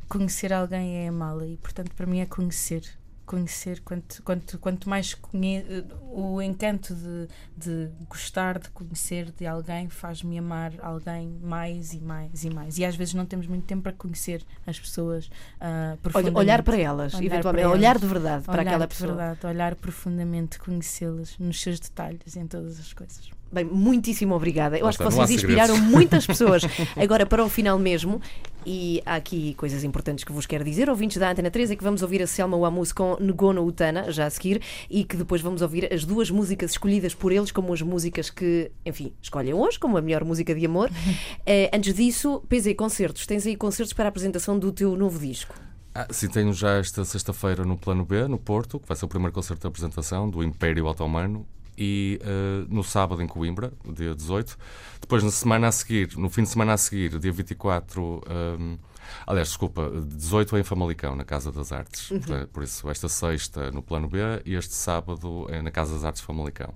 [0.10, 2.84] conhecer alguém é amá-la e portanto para mim é conhecer.
[3.32, 5.64] Conhecer, quanto, quanto, quanto mais conhe
[6.12, 12.44] o encanto de, de gostar, de conhecer de alguém, faz-me amar alguém mais e mais
[12.44, 12.78] e mais.
[12.78, 15.30] E às vezes não temos muito tempo para conhecer as pessoas
[15.62, 16.38] Olha, profundamente.
[16.40, 18.02] olhar para elas, Olhar eventualmente, para olhar elas.
[18.02, 19.16] de verdade para Olhar aquela de pessoa.
[19.16, 23.32] verdade, olhar profundamente, conhecê-las nos seus detalhes, em todas as coisas.
[23.54, 24.78] Bem, muitíssimo obrigada.
[24.78, 25.44] Eu acho que vocês segredos.
[25.44, 26.64] inspiraram muitas pessoas.
[26.96, 28.22] Agora, para o final mesmo,
[28.66, 31.84] e há aqui coisas importantes que vos quero dizer, ouvintes da Antena 3, é que
[31.84, 35.62] vamos ouvir a Selma Wamus com Ngono Utana, já a seguir, e que depois vamos
[35.62, 39.98] ouvir as duas músicas escolhidas por eles como as músicas que, enfim, escolhem hoje, como
[39.98, 40.90] a melhor música de amor.
[41.46, 43.26] Eh, antes disso, PZ Concertos.
[43.26, 45.56] Tens aí concertos para a apresentação do teu novo disco.
[45.94, 49.08] Ah, sim, tenho já esta sexta-feira no Plano B, no Porto, que vai ser o
[49.08, 51.46] primeiro concerto de apresentação do Império Otomano.
[51.84, 54.56] E ah, no sábado em Coimbra, dia 18.
[55.02, 58.22] Depois, na semana a seguir, no fim de semana a seguir, dia 24.
[58.28, 58.78] ahm,
[59.26, 62.08] aliás, desculpa, 18 em Famalicão, na Casa das Artes.
[62.10, 66.06] Portanto, Por isso, esta sexta no Plano B e este sábado é na Casa das
[66.06, 66.72] Artes Famalicão.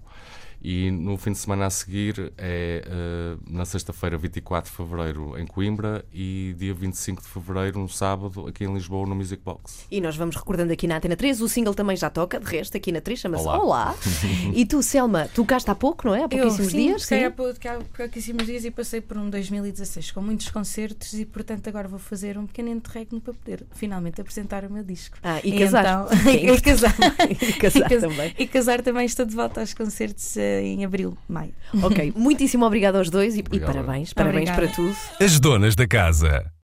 [0.63, 5.45] E no fim de semana a seguir é ah, na sexta-feira, 24 de fevereiro, em
[5.45, 9.85] Coimbra e dia 25 de fevereiro, no sábado, aqui em Lisboa, no Music Box.
[9.91, 12.75] E nós vamos recordando aqui na Antena 3, o single também já toca, de resto,
[12.77, 13.59] aqui na 3, chama-se Olá.
[13.61, 13.95] Olá.
[14.53, 16.23] e tu, Selma, tu cá há pouco, não é?
[16.23, 17.01] Há pouquíssimos sim, dias?
[17.03, 21.25] cheguei há pou- há pouquíssimos dias e passei por um 2016 com muitos concertos e,
[21.25, 25.17] portanto, agora vou fazer um pequeno interregno para poder finalmente apresentar o meu disco.
[25.23, 25.85] Ah, e casar.
[25.85, 26.95] Então, e casar.
[27.29, 28.33] E casar E cas- também.
[28.37, 31.53] E casar também estou de volta aos concertos eh, em abril, maio.
[31.81, 34.61] Ok, muitíssimo obrigado aos dois e, e parabéns, parabéns Obrigada.
[34.61, 34.95] para tudo.
[35.19, 36.51] As donas da casa.